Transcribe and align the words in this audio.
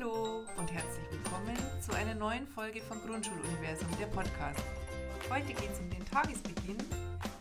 Hallo 0.00 0.46
und 0.56 0.72
herzlich 0.72 1.10
willkommen 1.10 1.56
zu 1.82 1.92
einer 1.92 2.14
neuen 2.14 2.46
Folge 2.46 2.80
von 2.80 2.98
Grundschuluniversum, 3.02 3.88
der 3.98 4.06
Podcast. 4.06 4.62
Heute 5.28 5.52
geht 5.52 5.72
es 5.72 5.78
um 5.78 5.90
den 5.90 6.04
Tagesbeginn 6.06 6.78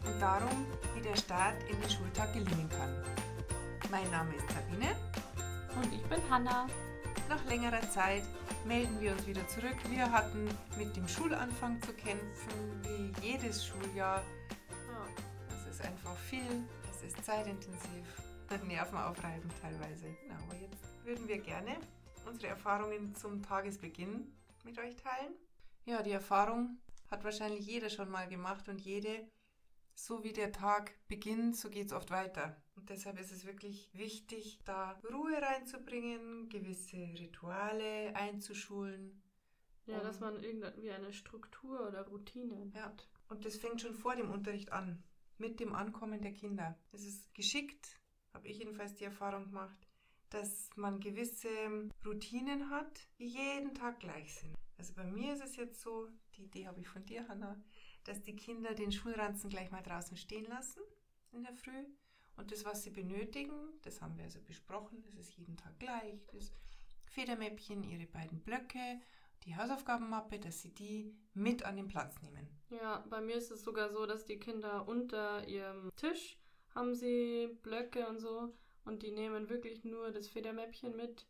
und 0.05 0.19
darum, 0.19 0.65
wie 0.93 1.01
der 1.01 1.15
Start 1.15 1.55
in 1.69 1.79
den 1.79 1.89
Schultag 1.89 2.33
gelingen 2.33 2.67
kann. 2.69 3.01
Mein 3.91 4.09
Name 4.11 4.35
ist 4.35 4.45
Sabine. 4.49 4.93
Und 5.81 5.93
ich 5.93 6.03
bin 6.03 6.19
Hanna. 6.29 6.67
Nach 7.29 7.43
längerer 7.45 7.89
Zeit 7.91 8.23
melden 8.65 8.99
wir 8.99 9.13
uns 9.13 9.25
wieder 9.25 9.47
zurück. 9.47 9.77
Wir 9.89 10.11
hatten 10.11 10.49
mit 10.77 10.97
dem 10.97 11.07
Schulanfang 11.07 11.81
zu 11.81 11.93
kämpfen, 11.93 12.81
wie 12.83 13.25
jedes 13.25 13.65
Schuljahr. 13.65 14.21
Es 15.49 15.75
ist 15.75 15.81
einfach 15.81 16.17
viel, 16.29 16.65
es 16.91 17.03
ist 17.03 17.23
zeitintensiv, 17.23 18.05
nervenaufreibend 18.67 19.53
teilweise. 19.61 20.07
Genau, 20.23 20.43
aber 20.45 20.55
jetzt 20.55 21.05
würden 21.05 21.25
wir 21.27 21.37
gerne 21.37 21.77
unsere 22.29 22.47
Erfahrungen 22.47 23.15
zum 23.15 23.41
Tagesbeginn 23.41 24.31
mit 24.63 24.77
euch 24.77 24.95
teilen. 24.95 25.33
Ja, 25.85 26.03
die 26.03 26.11
Erfahrung 26.11 26.77
hat 27.09 27.23
wahrscheinlich 27.23 27.65
jeder 27.65 27.89
schon 27.89 28.09
mal 28.09 28.27
gemacht 28.27 28.69
und 28.69 28.79
jede. 28.79 29.27
So 29.95 30.23
wie 30.23 30.31
der 30.31 30.51
Tag 30.51 30.93
beginnt, 31.07 31.57
so 31.57 31.69
geht 31.69 31.87
es 31.87 31.93
oft 31.93 32.11
weiter. 32.11 32.55
Und 32.75 32.89
deshalb 32.89 33.19
ist 33.19 33.31
es 33.31 33.45
wirklich 33.45 33.89
wichtig, 33.93 34.59
da 34.63 34.97
Ruhe 35.11 35.41
reinzubringen, 35.41 36.47
gewisse 36.47 36.97
Rituale 36.97 38.15
einzuschulen. 38.15 39.21
Ja, 39.87 39.99
dass 40.01 40.19
man 40.19 40.41
irgendwie 40.43 40.91
eine 40.91 41.11
Struktur 41.11 41.87
oder 41.87 42.07
Routine 42.07 42.71
ja. 42.75 42.83
hat. 42.83 43.09
Und 43.27 43.43
das 43.43 43.57
fängt 43.57 43.81
schon 43.81 43.95
vor 43.95 44.15
dem 44.15 44.29
Unterricht 44.29 44.71
an, 44.71 45.03
mit 45.39 45.59
dem 45.59 45.73
Ankommen 45.73 46.21
der 46.21 46.33
Kinder. 46.33 46.77
Es 46.91 47.03
ist 47.03 47.33
geschickt, 47.33 47.99
habe 48.33 48.47
ich 48.47 48.59
jedenfalls 48.59 48.93
die 48.93 49.05
Erfahrung 49.05 49.45
gemacht, 49.45 49.88
dass 50.29 50.69
man 50.75 50.99
gewisse 50.99 51.49
Routinen 52.05 52.69
hat, 52.69 53.07
die 53.17 53.27
jeden 53.27 53.73
Tag 53.73 53.99
gleich 53.99 54.33
sind. 54.35 54.55
Also 54.77 54.93
bei 54.93 55.03
mir 55.03 55.33
ist 55.33 55.43
es 55.43 55.55
jetzt 55.55 55.81
so, 55.81 56.07
die 56.35 56.43
Idee 56.43 56.67
habe 56.67 56.79
ich 56.79 56.87
von 56.87 57.05
dir, 57.05 57.27
Hanna, 57.27 57.61
dass 58.05 58.21
die 58.21 58.35
Kinder 58.35 58.73
den 58.73 58.91
Schulranzen 58.91 59.49
gleich 59.49 59.71
mal 59.71 59.83
draußen 59.83 60.15
stehen 60.17 60.45
lassen 60.45 60.81
in 61.31 61.43
der 61.43 61.53
Früh. 61.53 61.85
Und 62.37 62.51
das, 62.51 62.63
was 62.63 62.83
sie 62.83 62.91
benötigen, 62.91 63.53
das 63.81 64.01
haben 64.01 64.15
wir 64.15 64.23
also 64.23 64.39
besprochen, 64.41 65.01
das 65.03 65.15
ist 65.15 65.33
jeden 65.33 65.57
Tag 65.57 65.77
gleich. 65.79 66.25
Das 66.31 66.53
Federmäppchen, 67.05 67.83
ihre 67.83 68.07
beiden 68.07 68.39
Blöcke, 68.41 69.01
die 69.43 69.55
Hausaufgabenmappe, 69.55 70.39
dass 70.39 70.61
sie 70.61 70.73
die 70.73 71.13
mit 71.33 71.63
an 71.63 71.75
den 71.75 71.87
Platz 71.87 72.21
nehmen. 72.21 72.47
Ja, 72.69 73.05
bei 73.09 73.19
mir 73.19 73.35
ist 73.35 73.51
es 73.51 73.63
sogar 73.63 73.89
so, 73.89 74.05
dass 74.05 74.25
die 74.25 74.39
Kinder 74.39 74.87
unter 74.87 75.45
ihrem 75.47 75.89
Tisch 75.95 76.37
haben 76.73 76.93
sie 76.93 77.49
Blöcke 77.61 78.07
und 78.07 78.19
so 78.19 78.53
und 78.85 79.03
die 79.03 79.11
nehmen 79.11 79.49
wirklich 79.49 79.83
nur 79.83 80.11
das 80.11 80.27
Federmäppchen 80.27 80.95
mit, 80.95 81.27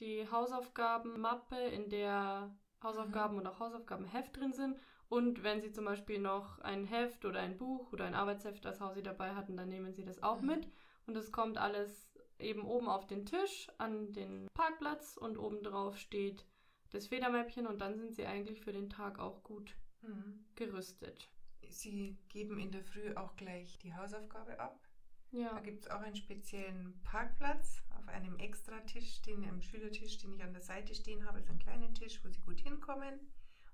die 0.00 0.28
Hausaufgabenmappe, 0.30 1.56
in 1.56 1.88
der 1.88 2.54
Hausaufgaben 2.82 3.34
mhm. 3.34 3.40
und 3.40 3.46
auch 3.46 3.60
Hausaufgabenheft 3.60 4.36
drin 4.36 4.52
sind. 4.52 4.78
Und 5.08 5.42
wenn 5.42 5.60
sie 5.60 5.70
zum 5.70 5.84
Beispiel 5.84 6.18
noch 6.18 6.58
ein 6.60 6.84
Heft 6.84 7.24
oder 7.24 7.40
ein 7.40 7.56
Buch 7.56 7.92
oder 7.92 8.04
ein 8.04 8.14
Arbeitsheft 8.14 8.66
als 8.66 8.80
Hausi 8.80 9.02
dabei 9.02 9.34
hatten, 9.34 9.56
dann 9.56 9.68
nehmen 9.68 9.92
sie 9.92 10.04
das 10.04 10.22
auch 10.22 10.40
mhm. 10.40 10.46
mit. 10.48 10.68
Und 11.06 11.16
es 11.16 11.30
kommt 11.30 11.58
alles 11.58 12.10
eben 12.38 12.64
oben 12.64 12.88
auf 12.88 13.06
den 13.06 13.24
Tisch 13.24 13.68
an 13.78 14.12
den 14.12 14.48
Parkplatz 14.52 15.16
und 15.16 15.38
oben 15.38 15.62
drauf 15.62 15.96
steht 15.96 16.44
das 16.90 17.06
Federmäppchen 17.06 17.66
und 17.66 17.80
dann 17.80 17.96
sind 17.96 18.14
sie 18.14 18.26
eigentlich 18.26 18.60
für 18.60 18.72
den 18.72 18.90
Tag 18.90 19.18
auch 19.18 19.42
gut 19.42 19.74
mhm. 20.02 20.44
gerüstet. 20.54 21.30
Sie 21.68 22.16
geben 22.28 22.58
in 22.58 22.70
der 22.70 22.82
Früh 22.82 23.14
auch 23.14 23.36
gleich 23.36 23.78
die 23.78 23.94
Hausaufgabe 23.94 24.58
ab. 24.60 24.85
Ja. 25.30 25.54
Da 25.54 25.60
gibt 25.60 25.84
es 25.84 25.90
auch 25.90 26.00
einen 26.00 26.16
speziellen 26.16 27.00
Parkplatz 27.02 27.82
auf 27.98 28.08
einem 28.08 28.38
Extratisch, 28.38 29.22
den 29.22 29.44
einem 29.44 29.60
Schülertisch, 29.60 30.18
den 30.18 30.34
ich 30.34 30.42
an 30.42 30.52
der 30.52 30.62
Seite 30.62 30.94
stehen 30.94 31.26
habe, 31.26 31.38
ist 31.38 31.50
ein 31.50 31.58
kleiner 31.58 31.92
Tisch, 31.94 32.20
wo 32.24 32.28
sie 32.28 32.40
gut 32.40 32.60
hinkommen. 32.60 33.20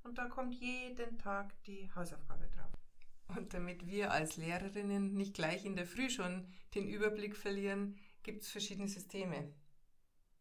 Und 0.02 0.18
da 0.18 0.26
kommt 0.28 0.54
jeden 0.54 1.18
Tag 1.18 1.54
die 1.64 1.90
Hausaufgabe 1.94 2.48
drauf. 2.48 2.72
Und 3.36 3.54
damit 3.54 3.86
wir 3.86 4.10
als 4.10 4.36
Lehrerinnen 4.36 5.14
nicht 5.14 5.34
gleich 5.34 5.64
in 5.64 5.76
der 5.76 5.86
Früh 5.86 6.10
schon 6.10 6.46
den 6.74 6.88
Überblick 6.88 7.36
verlieren, 7.36 7.98
gibt 8.22 8.42
es 8.42 8.50
verschiedene 8.50 8.88
Systeme. 8.88 9.52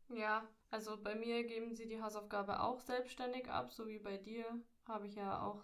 Ja, 0.09 0.47
also 0.71 1.01
bei 1.01 1.15
mir 1.15 1.43
geben 1.45 1.73
sie 1.75 1.87
die 1.87 2.01
Hausaufgabe 2.01 2.61
auch 2.61 2.79
selbstständig 2.79 3.49
ab, 3.49 3.71
so 3.71 3.87
wie 3.87 3.99
bei 3.99 4.17
dir 4.17 4.45
habe 4.85 5.07
ich 5.07 5.15
ja 5.15 5.41
auch 5.41 5.63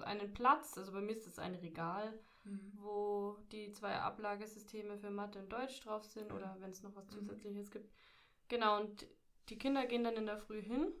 einen 0.00 0.32
Platz, 0.32 0.76
also 0.76 0.92
bei 0.92 1.00
mir 1.00 1.12
ist 1.12 1.26
es 1.26 1.38
ein 1.38 1.54
Regal, 1.54 2.18
mhm. 2.44 2.72
wo 2.76 3.36
die 3.52 3.70
zwei 3.72 3.96
Ablagesysteme 3.98 4.98
für 4.98 5.10
Mathe 5.10 5.40
und 5.40 5.52
Deutsch 5.52 5.80
drauf 5.80 6.04
sind 6.04 6.30
mhm. 6.30 6.36
oder 6.36 6.56
wenn 6.60 6.70
es 6.70 6.82
noch 6.82 6.94
was 6.94 7.06
mhm. 7.06 7.18
zusätzliches 7.18 7.70
gibt. 7.70 7.90
Genau, 8.48 8.80
und 8.80 9.06
die 9.48 9.58
Kinder 9.58 9.86
gehen 9.86 10.04
dann 10.04 10.16
in 10.16 10.26
der 10.26 10.38
Früh 10.38 10.62
hin 10.62 10.92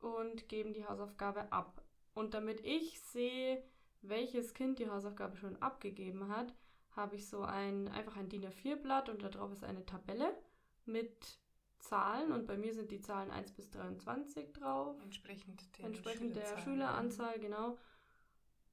und 0.00 0.48
geben 0.48 0.72
die 0.72 0.86
Hausaufgabe 0.86 1.52
ab. 1.52 1.82
Und 2.14 2.34
damit 2.34 2.64
ich 2.64 3.00
sehe, 3.00 3.62
welches 4.02 4.54
Kind 4.54 4.78
die 4.78 4.88
Hausaufgabe 4.88 5.36
schon 5.36 5.60
abgegeben 5.62 6.28
hat, 6.28 6.54
habe 6.92 7.16
ich 7.16 7.28
so 7.28 7.42
ein 7.42 7.88
einfach 7.88 8.16
ein 8.16 8.28
DIN 8.28 8.44
A4-Blatt 8.44 9.08
und 9.08 9.22
da 9.22 9.28
drauf 9.28 9.52
ist 9.52 9.62
eine 9.62 9.86
Tabelle 9.86 10.36
mit 10.86 11.38
Zahlen 11.78 12.32
und 12.32 12.46
bei 12.46 12.56
mir 12.56 12.74
sind 12.74 12.90
die 12.90 13.00
Zahlen 13.00 13.30
1 13.30 13.52
bis 13.52 13.70
23 13.70 14.52
drauf. 14.52 15.00
Entsprechend, 15.02 15.62
Entsprechend 15.78 16.36
der 16.36 16.58
Schüleranzahl, 16.58 17.38
genau. 17.38 17.78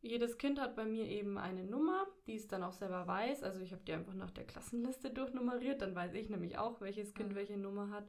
Jedes 0.01 0.37
Kind 0.37 0.59
hat 0.59 0.75
bei 0.75 0.85
mir 0.85 1.05
eben 1.05 1.37
eine 1.37 1.63
Nummer, 1.63 2.05
die 2.27 2.35
es 2.35 2.47
dann 2.47 2.63
auch 2.63 2.73
selber 2.73 3.07
weiß. 3.07 3.43
Also 3.43 3.61
ich 3.61 3.71
habe 3.71 3.83
die 3.83 3.93
einfach 3.93 4.13
nach 4.13 4.31
der 4.31 4.45
Klassenliste 4.45 5.09
durchnummeriert, 5.13 5.81
dann 5.81 5.95
weiß 5.95 6.13
ich 6.13 6.29
nämlich 6.29 6.57
auch, 6.57 6.81
welches 6.81 7.13
Kind 7.13 7.31
mhm. 7.31 7.35
welche 7.35 7.57
Nummer 7.57 7.89
hat. 7.89 8.07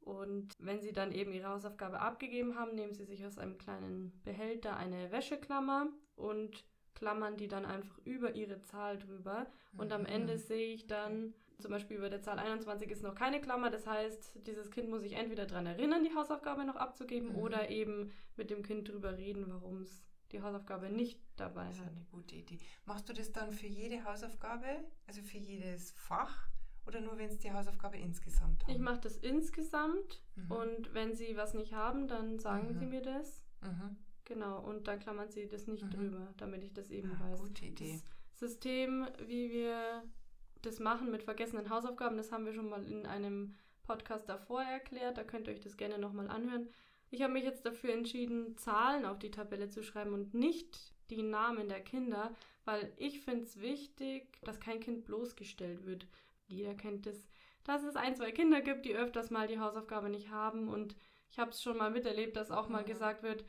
Und 0.00 0.54
wenn 0.58 0.80
sie 0.80 0.92
dann 0.92 1.12
eben 1.12 1.32
ihre 1.32 1.48
Hausaufgabe 1.48 2.00
abgegeben 2.00 2.58
haben, 2.58 2.74
nehmen 2.74 2.94
sie 2.94 3.04
sich 3.04 3.26
aus 3.26 3.36
einem 3.36 3.58
kleinen 3.58 4.18
Behälter 4.24 4.76
eine 4.76 5.10
Wäscheklammer 5.12 5.88
und 6.16 6.64
klammern 6.94 7.36
die 7.36 7.48
dann 7.48 7.66
einfach 7.66 7.98
über 8.04 8.34
ihre 8.34 8.62
Zahl 8.62 8.98
drüber. 8.98 9.46
Und 9.76 9.92
am 9.92 10.06
Ende 10.06 10.34
mhm. 10.34 10.38
sehe 10.38 10.74
ich 10.74 10.86
dann, 10.86 11.34
zum 11.58 11.72
Beispiel 11.72 11.96
über 11.96 12.08
der 12.08 12.22
Zahl 12.22 12.38
21 12.38 12.90
ist 12.90 13.02
noch 13.02 13.14
keine 13.14 13.40
Klammer. 13.40 13.70
Das 13.70 13.86
heißt, 13.86 14.46
dieses 14.46 14.70
Kind 14.70 14.88
muss 14.88 15.02
sich 15.02 15.14
entweder 15.14 15.46
daran 15.46 15.66
erinnern, 15.66 16.04
die 16.04 16.14
Hausaufgabe 16.14 16.64
noch 16.64 16.76
abzugeben 16.76 17.32
mhm. 17.32 17.38
oder 17.38 17.68
eben 17.68 18.10
mit 18.36 18.50
dem 18.50 18.62
Kind 18.62 18.88
drüber 18.88 19.18
reden, 19.18 19.44
warum 19.48 19.82
es 19.82 20.07
die 20.32 20.42
Hausaufgabe 20.42 20.90
nicht 20.90 21.20
dabei 21.36 21.62
hat. 21.62 21.70
Das 21.70 21.76
ist 21.76 21.82
eine 21.82 22.06
gute 22.10 22.36
Idee. 22.36 22.58
Machst 22.84 23.08
du 23.08 23.12
das 23.12 23.32
dann 23.32 23.52
für 23.52 23.66
jede 23.66 24.04
Hausaufgabe, 24.04 24.84
also 25.06 25.22
für 25.22 25.38
jedes 25.38 25.92
Fach? 25.92 26.48
Oder 26.86 27.00
nur, 27.02 27.18
wenn 27.18 27.28
es 27.28 27.38
die 27.38 27.52
Hausaufgabe 27.52 27.98
insgesamt 27.98 28.62
haben? 28.64 28.72
Ich 28.72 28.78
mache 28.78 29.00
das 29.00 29.18
insgesamt 29.18 30.22
mhm. 30.36 30.50
und 30.50 30.94
wenn 30.94 31.14
sie 31.14 31.36
was 31.36 31.52
nicht 31.52 31.74
haben, 31.74 32.08
dann 32.08 32.38
sagen 32.38 32.68
mhm. 32.68 32.78
sie 32.78 32.86
mir 32.86 33.02
das. 33.02 33.42
Mhm. 33.60 33.96
Genau, 34.24 34.60
und 34.60 34.88
dann 34.88 34.98
klammern 34.98 35.30
sie 35.30 35.48
das 35.48 35.66
nicht 35.66 35.84
mhm. 35.84 35.90
drüber, 35.90 36.34
damit 36.38 36.64
ich 36.64 36.72
das 36.72 36.90
eben 36.90 37.12
ah, 37.12 37.30
weiß. 37.30 37.40
Gute 37.40 37.66
Idee. 37.66 38.00
Das 38.30 38.50
System, 38.50 39.06
wie 39.26 39.50
wir 39.50 40.02
das 40.62 40.78
machen 40.80 41.10
mit 41.10 41.22
vergessenen 41.22 41.70
Hausaufgaben, 41.70 42.16
das 42.16 42.32
haben 42.32 42.44
wir 42.44 42.52
schon 42.52 42.68
mal 42.68 42.84
in 42.84 43.06
einem 43.06 43.54
Podcast 43.82 44.28
davor 44.28 44.62
erklärt. 44.62 45.16
Da 45.16 45.24
könnt 45.24 45.46
ihr 45.46 45.54
euch 45.54 45.60
das 45.60 45.76
gerne 45.76 45.98
nochmal 45.98 46.28
anhören. 46.28 46.68
Ich 47.10 47.22
habe 47.22 47.32
mich 47.32 47.44
jetzt 47.44 47.64
dafür 47.64 47.92
entschieden, 47.92 48.56
Zahlen 48.56 49.04
auf 49.04 49.18
die 49.18 49.30
Tabelle 49.30 49.68
zu 49.68 49.82
schreiben 49.82 50.12
und 50.12 50.34
nicht 50.34 50.92
die 51.10 51.22
Namen 51.22 51.68
der 51.68 51.80
Kinder, 51.80 52.34
weil 52.64 52.92
ich 52.96 53.20
finde 53.20 53.44
es 53.44 53.60
wichtig, 53.60 54.38
dass 54.42 54.60
kein 54.60 54.80
Kind 54.80 55.06
bloßgestellt 55.06 55.86
wird. 55.86 56.06
Jeder 56.46 56.74
kennt 56.74 57.06
es, 57.06 57.26
dass 57.64 57.82
es 57.82 57.96
ein, 57.96 58.14
zwei 58.14 58.32
Kinder 58.32 58.60
gibt, 58.60 58.84
die 58.84 58.94
öfters 58.94 59.30
mal 59.30 59.48
die 59.48 59.58
Hausaufgabe 59.58 60.10
nicht 60.10 60.30
haben 60.30 60.68
und 60.68 60.96
ich 61.30 61.38
habe 61.38 61.50
es 61.50 61.62
schon 61.62 61.76
mal 61.76 61.90
miterlebt, 61.90 62.36
dass 62.36 62.50
auch 62.50 62.68
mal 62.68 62.84
gesagt 62.84 63.22
wird, 63.22 63.44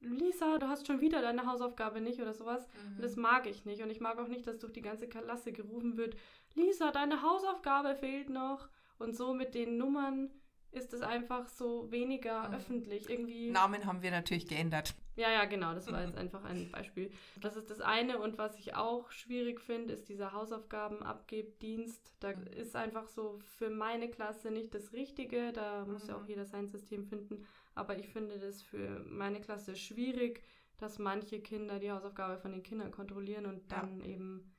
Lisa, 0.00 0.58
du 0.58 0.68
hast 0.68 0.86
schon 0.86 1.00
wieder 1.00 1.22
deine 1.22 1.46
Hausaufgabe 1.46 2.00
nicht 2.00 2.20
oder 2.20 2.34
sowas. 2.34 2.66
Mhm. 2.68 3.02
das 3.02 3.16
mag 3.16 3.46
ich 3.46 3.64
nicht. 3.64 3.82
Und 3.82 3.90
ich 3.90 4.00
mag 4.00 4.18
auch 4.18 4.28
nicht, 4.28 4.46
dass 4.46 4.58
durch 4.58 4.72
die 4.72 4.82
ganze 4.82 5.08
Klasse 5.08 5.52
gerufen 5.52 5.96
wird, 5.96 6.16
Lisa, 6.54 6.90
deine 6.90 7.22
Hausaufgabe 7.22 7.94
fehlt 7.94 8.28
noch. 8.28 8.68
Und 8.98 9.16
so 9.16 9.34
mit 9.34 9.54
den 9.54 9.76
Nummern 9.76 10.30
ist 10.74 10.92
es 10.92 11.02
einfach 11.02 11.48
so 11.48 11.90
weniger 11.90 12.48
mhm. 12.48 12.54
öffentlich. 12.54 13.08
Irgendwie. 13.08 13.50
Namen 13.50 13.84
haben 13.86 14.02
wir 14.02 14.10
natürlich 14.10 14.46
geändert. 14.46 14.94
Ja, 15.16 15.30
ja, 15.30 15.44
genau. 15.44 15.74
Das 15.74 15.90
war 15.90 16.04
jetzt 16.04 16.16
einfach 16.18 16.44
ein 16.44 16.70
Beispiel. 16.70 17.10
Das 17.40 17.56
ist 17.56 17.70
das 17.70 17.80
eine. 17.80 18.18
Und 18.18 18.38
was 18.38 18.58
ich 18.58 18.74
auch 18.74 19.10
schwierig 19.10 19.60
finde, 19.60 19.94
ist 19.94 20.08
dieser 20.08 20.32
Hausaufgabenabgebdienst. 20.32 22.14
Da 22.20 22.34
mhm. 22.34 22.46
ist 22.48 22.76
einfach 22.76 23.08
so 23.08 23.38
für 23.56 23.70
meine 23.70 24.10
Klasse 24.10 24.50
nicht 24.50 24.74
das 24.74 24.92
Richtige. 24.92 25.52
Da 25.52 25.84
muss 25.84 26.08
ja 26.08 26.16
auch 26.16 26.22
mhm. 26.22 26.28
jeder 26.28 26.44
sein 26.46 26.68
System 26.68 27.06
finden. 27.06 27.46
Aber 27.74 27.98
ich 27.98 28.08
finde 28.08 28.38
das 28.38 28.62
für 28.62 29.04
meine 29.06 29.40
Klasse 29.40 29.76
schwierig, 29.76 30.42
dass 30.78 30.98
manche 30.98 31.40
Kinder 31.40 31.78
die 31.78 31.92
Hausaufgabe 31.92 32.38
von 32.38 32.52
den 32.52 32.62
Kindern 32.62 32.90
kontrollieren 32.90 33.46
und 33.46 33.70
dann 33.70 34.00
ja. 34.00 34.06
eben 34.06 34.53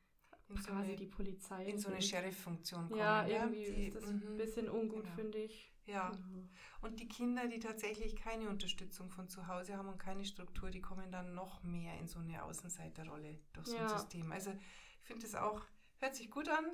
in 0.47 0.55
quasi 0.55 0.69
so 0.69 0.73
eine, 0.73 0.95
die 0.95 1.07
Polizei. 1.07 1.65
In 1.65 1.79
so 1.79 1.89
eine 1.89 2.01
Sheriff-Funktion 2.01 2.89
kommen. 2.89 2.99
Ja, 2.99 3.25
irgendwie? 3.25 3.71
Die, 3.71 3.87
ist 3.87 3.95
das 3.95 4.07
ein 4.07 4.23
mhm. 4.23 4.37
bisschen 4.37 4.69
ungut, 4.69 5.03
genau. 5.03 5.15
finde 5.15 5.37
ich. 5.39 5.71
Ja. 5.85 6.11
Mhm. 6.11 6.49
Und 6.81 6.99
die 6.99 7.07
Kinder, 7.07 7.47
die 7.47 7.59
tatsächlich 7.59 8.15
keine 8.15 8.49
Unterstützung 8.49 9.09
von 9.09 9.27
zu 9.27 9.47
Hause 9.47 9.77
haben 9.77 9.87
und 9.87 9.97
keine 9.97 10.25
Struktur, 10.25 10.69
die 10.69 10.81
kommen 10.81 11.11
dann 11.11 11.33
noch 11.33 11.63
mehr 11.63 11.97
in 11.99 12.07
so 12.07 12.19
eine 12.19 12.43
Außenseiterrolle 12.43 13.39
durch 13.53 13.67
so 13.67 13.75
ja. 13.75 13.83
ein 13.83 13.89
System. 13.89 14.31
Also 14.31 14.51
ich 14.51 15.07
finde 15.07 15.23
das 15.23 15.35
auch, 15.35 15.61
hört 15.97 16.15
sich 16.15 16.29
gut 16.29 16.49
an. 16.49 16.65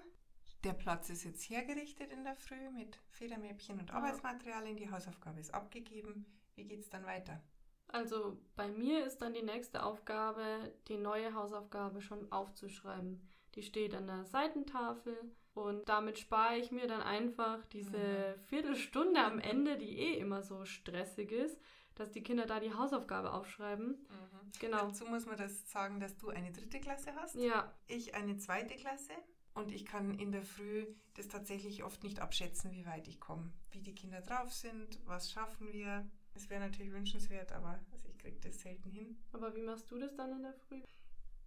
Der 0.64 0.74
Platz 0.74 1.10
ist 1.10 1.24
jetzt 1.24 1.50
hergerichtet 1.50 2.12
in 2.12 2.24
der 2.24 2.36
Früh 2.36 2.70
mit 2.70 3.00
Federmäppchen 3.10 3.80
und 3.80 3.92
Arbeitsmaterialien. 3.92 4.78
Die 4.78 4.92
Hausaufgabe 4.92 5.40
ist 5.40 5.54
abgegeben. 5.54 6.26
Wie 6.56 6.66
geht 6.66 6.82
es 6.82 6.90
dann 6.90 7.06
weiter? 7.06 7.42
Also 7.88 8.40
bei 8.56 8.70
mir 8.70 9.06
ist 9.06 9.18
dann 9.18 9.34
die 9.34 9.42
nächste 9.42 9.84
Aufgabe, 9.84 10.74
die 10.88 10.98
neue 10.98 11.34
Hausaufgabe 11.34 12.02
schon 12.02 12.32
aufzuschreiben. 12.32 13.28
Die 13.56 13.64
steht 13.64 13.94
an 13.94 14.08
der 14.08 14.26
Seitentafel 14.26 15.16
und 15.54 15.90
damit 15.90 16.18
spare 16.18 16.58
ich 16.58 16.72
mir 16.72 16.88
dann 16.88 17.02
einfach 17.02 17.66
diese 17.66 18.36
mhm. 18.38 18.42
Viertelstunde 18.48 19.22
am 19.22 19.40
Ende, 19.40 19.78
die 19.78 19.98
eh 19.98 20.18
immer 20.18 20.42
so 20.42 20.64
stressig 20.66 21.32
ist, 21.32 21.60
dass 21.96 22.12
die 22.12 22.24
Kinder 22.24 22.46
da 22.46 22.60
die 22.60 22.74
Hausaufgabe 22.74 23.34
aufschreiben. 23.34 23.90
Mhm. 23.90 24.52
Genau. 24.60 24.88
Dazu 24.88 25.06
muss 25.06 25.26
man 25.26 25.38
das 25.38 25.70
sagen, 25.70 26.00
dass 26.00 26.18
du 26.18 26.30
eine 26.30 26.52
dritte 26.52 26.80
Klasse 26.80 27.14
hast. 27.16 27.36
Ja. 27.36 27.74
Ich 27.88 28.16
eine 28.16 28.38
zweite 28.38 28.76
Klasse. 28.76 29.14
Und 29.54 29.74
ich 29.74 29.86
kann 29.86 30.18
in 30.18 30.32
der 30.32 30.44
Früh 30.44 30.88
das 31.16 31.28
tatsächlich 31.28 31.84
oft 31.84 32.04
nicht 32.04 32.22
abschätzen, 32.22 32.72
wie 32.72 32.86
weit 32.86 33.08
ich 33.10 33.20
komme. 33.20 33.52
Wie 33.72 33.82
die 33.82 33.94
Kinder 33.94 34.22
drauf 34.22 34.54
sind, 34.54 35.00
was 35.06 35.30
schaffen 35.30 35.74
wir. 35.74 36.10
Es 36.34 36.50
wäre 36.50 36.62
natürlich 36.62 36.94
wünschenswert, 36.94 37.52
aber 37.52 37.80
also 37.92 38.08
ich 38.08 38.18
kriege 38.18 38.40
das 38.40 38.62
selten 38.62 38.90
hin. 38.90 39.18
Aber 39.34 39.54
wie 39.54 39.62
machst 39.62 39.92
du 39.92 39.98
das 39.98 40.16
dann 40.16 40.32
in 40.32 40.44
der 40.44 40.54
Früh? 40.54 40.82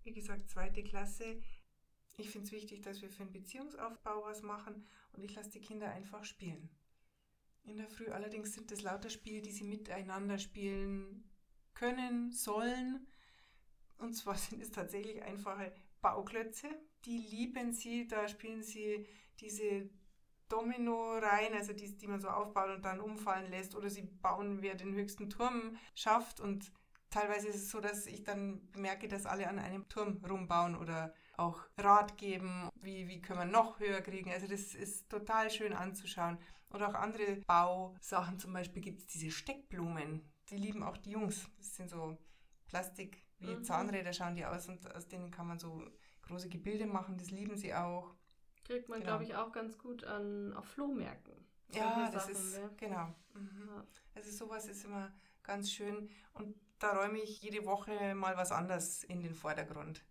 Wie 0.02 0.12
gesagt, 0.12 0.50
zweite 0.50 0.82
Klasse. 0.82 1.40
Ich 2.16 2.30
finde 2.30 2.46
es 2.46 2.52
wichtig, 2.52 2.82
dass 2.82 3.02
wir 3.02 3.10
für 3.10 3.24
den 3.24 3.32
Beziehungsaufbau 3.32 4.24
was 4.24 4.42
machen 4.42 4.86
und 5.12 5.24
ich 5.24 5.34
lasse 5.34 5.50
die 5.50 5.60
Kinder 5.60 5.90
einfach 5.90 6.24
spielen. 6.24 6.70
In 7.64 7.76
der 7.76 7.88
Früh 7.88 8.08
allerdings 8.08 8.52
sind 8.52 8.70
es 8.70 8.82
lauter 8.82 9.10
Spiele, 9.10 9.42
die 9.42 9.50
sie 9.50 9.64
miteinander 9.64 10.38
spielen 10.38 11.24
können, 11.72 12.30
sollen. 12.30 13.06
Und 13.98 14.14
zwar 14.14 14.34
sind 14.38 14.62
es 14.62 14.70
tatsächlich 14.70 15.22
einfache 15.22 15.72
Bauklötze. 16.00 16.68
Die 17.04 17.18
lieben 17.18 17.72
sie, 17.72 18.06
da 18.06 18.28
spielen 18.28 18.62
sie 18.62 19.06
diese 19.40 19.88
Domino 20.48 21.18
rein, 21.18 21.54
also 21.54 21.72
die, 21.72 21.96
die 21.96 22.06
man 22.06 22.20
so 22.20 22.28
aufbaut 22.28 22.76
und 22.76 22.84
dann 22.84 23.00
umfallen 23.00 23.50
lässt. 23.50 23.74
Oder 23.74 23.90
sie 23.90 24.02
bauen, 24.02 24.62
wer 24.62 24.74
den 24.74 24.94
höchsten 24.94 25.30
Turm 25.30 25.76
schafft. 25.94 26.38
Und 26.38 26.70
teilweise 27.10 27.48
ist 27.48 27.56
es 27.56 27.70
so, 27.70 27.80
dass 27.80 28.06
ich 28.06 28.22
dann 28.22 28.70
bemerke, 28.70 29.08
dass 29.08 29.26
alle 29.26 29.48
an 29.48 29.58
einem 29.58 29.88
Turm 29.88 30.22
rumbauen 30.24 30.76
oder 30.76 31.14
auch 31.38 31.60
Rat 31.78 32.16
geben, 32.16 32.68
wie, 32.80 33.08
wie 33.08 33.20
können 33.20 33.40
wir 33.40 33.46
noch 33.46 33.80
höher 33.80 34.00
kriegen. 34.00 34.30
Also 34.30 34.46
das 34.46 34.74
ist 34.74 35.08
total 35.08 35.50
schön 35.50 35.72
anzuschauen. 35.72 36.38
Oder 36.70 36.88
auch 36.88 36.94
andere 36.94 37.36
Bausachen, 37.46 38.38
zum 38.38 38.52
Beispiel 38.52 38.82
gibt 38.82 39.00
es 39.00 39.06
diese 39.06 39.30
Steckblumen. 39.30 40.28
Die 40.50 40.56
lieben 40.56 40.82
auch 40.82 40.96
die 40.96 41.10
Jungs. 41.10 41.48
Das 41.58 41.76
sind 41.76 41.88
so 41.88 42.18
Plastik, 42.66 43.24
wie 43.38 43.54
mhm. 43.54 43.62
Zahnräder 43.62 44.12
schauen 44.12 44.34
die 44.34 44.44
aus 44.44 44.68
und 44.68 44.94
aus 44.94 45.06
denen 45.06 45.30
kann 45.30 45.46
man 45.46 45.58
so 45.58 45.84
große 46.22 46.48
Gebilde 46.48 46.86
machen. 46.86 47.16
Das 47.16 47.30
lieben 47.30 47.56
sie 47.56 47.74
auch. 47.74 48.14
Kriegt 48.64 48.88
man, 48.88 49.00
genau. 49.00 49.12
glaube 49.12 49.24
ich, 49.24 49.36
auch 49.36 49.52
ganz 49.52 49.78
gut 49.78 50.04
an 50.04 50.52
auf 50.54 50.64
Flohmärkten. 50.66 51.34
Ja, 51.72 52.10
das 52.10 52.26
Sachen, 52.26 52.34
ist, 52.34 52.56
ja. 52.56 52.70
genau. 52.76 53.14
Mhm. 53.34 53.68
Ja. 53.68 53.86
Also 54.14 54.30
sowas 54.30 54.66
ist 54.66 54.84
immer 54.84 55.12
ganz 55.42 55.70
schön 55.70 56.08
und 56.32 56.54
da 56.78 56.92
räume 56.92 57.18
ich 57.18 57.40
jede 57.42 57.64
Woche 57.64 58.14
mal 58.14 58.36
was 58.36 58.52
anderes 58.52 59.04
in 59.04 59.20
den 59.20 59.34
Vordergrund, 59.34 60.04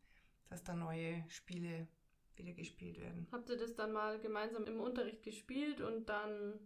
dass 0.54 0.64
da 0.64 0.76
neue 0.76 1.26
Spiele 1.30 1.88
wieder 2.36 2.54
gespielt 2.54 3.00
werden. 3.00 3.28
Habt 3.32 3.50
ihr 3.50 3.58
das 3.58 3.76
dann 3.76 3.92
mal 3.92 4.20
gemeinsam 4.20 4.66
im 4.66 4.80
Unterricht 4.80 5.24
gespielt 5.24 5.82
und 5.82 6.08
dann 6.08 6.60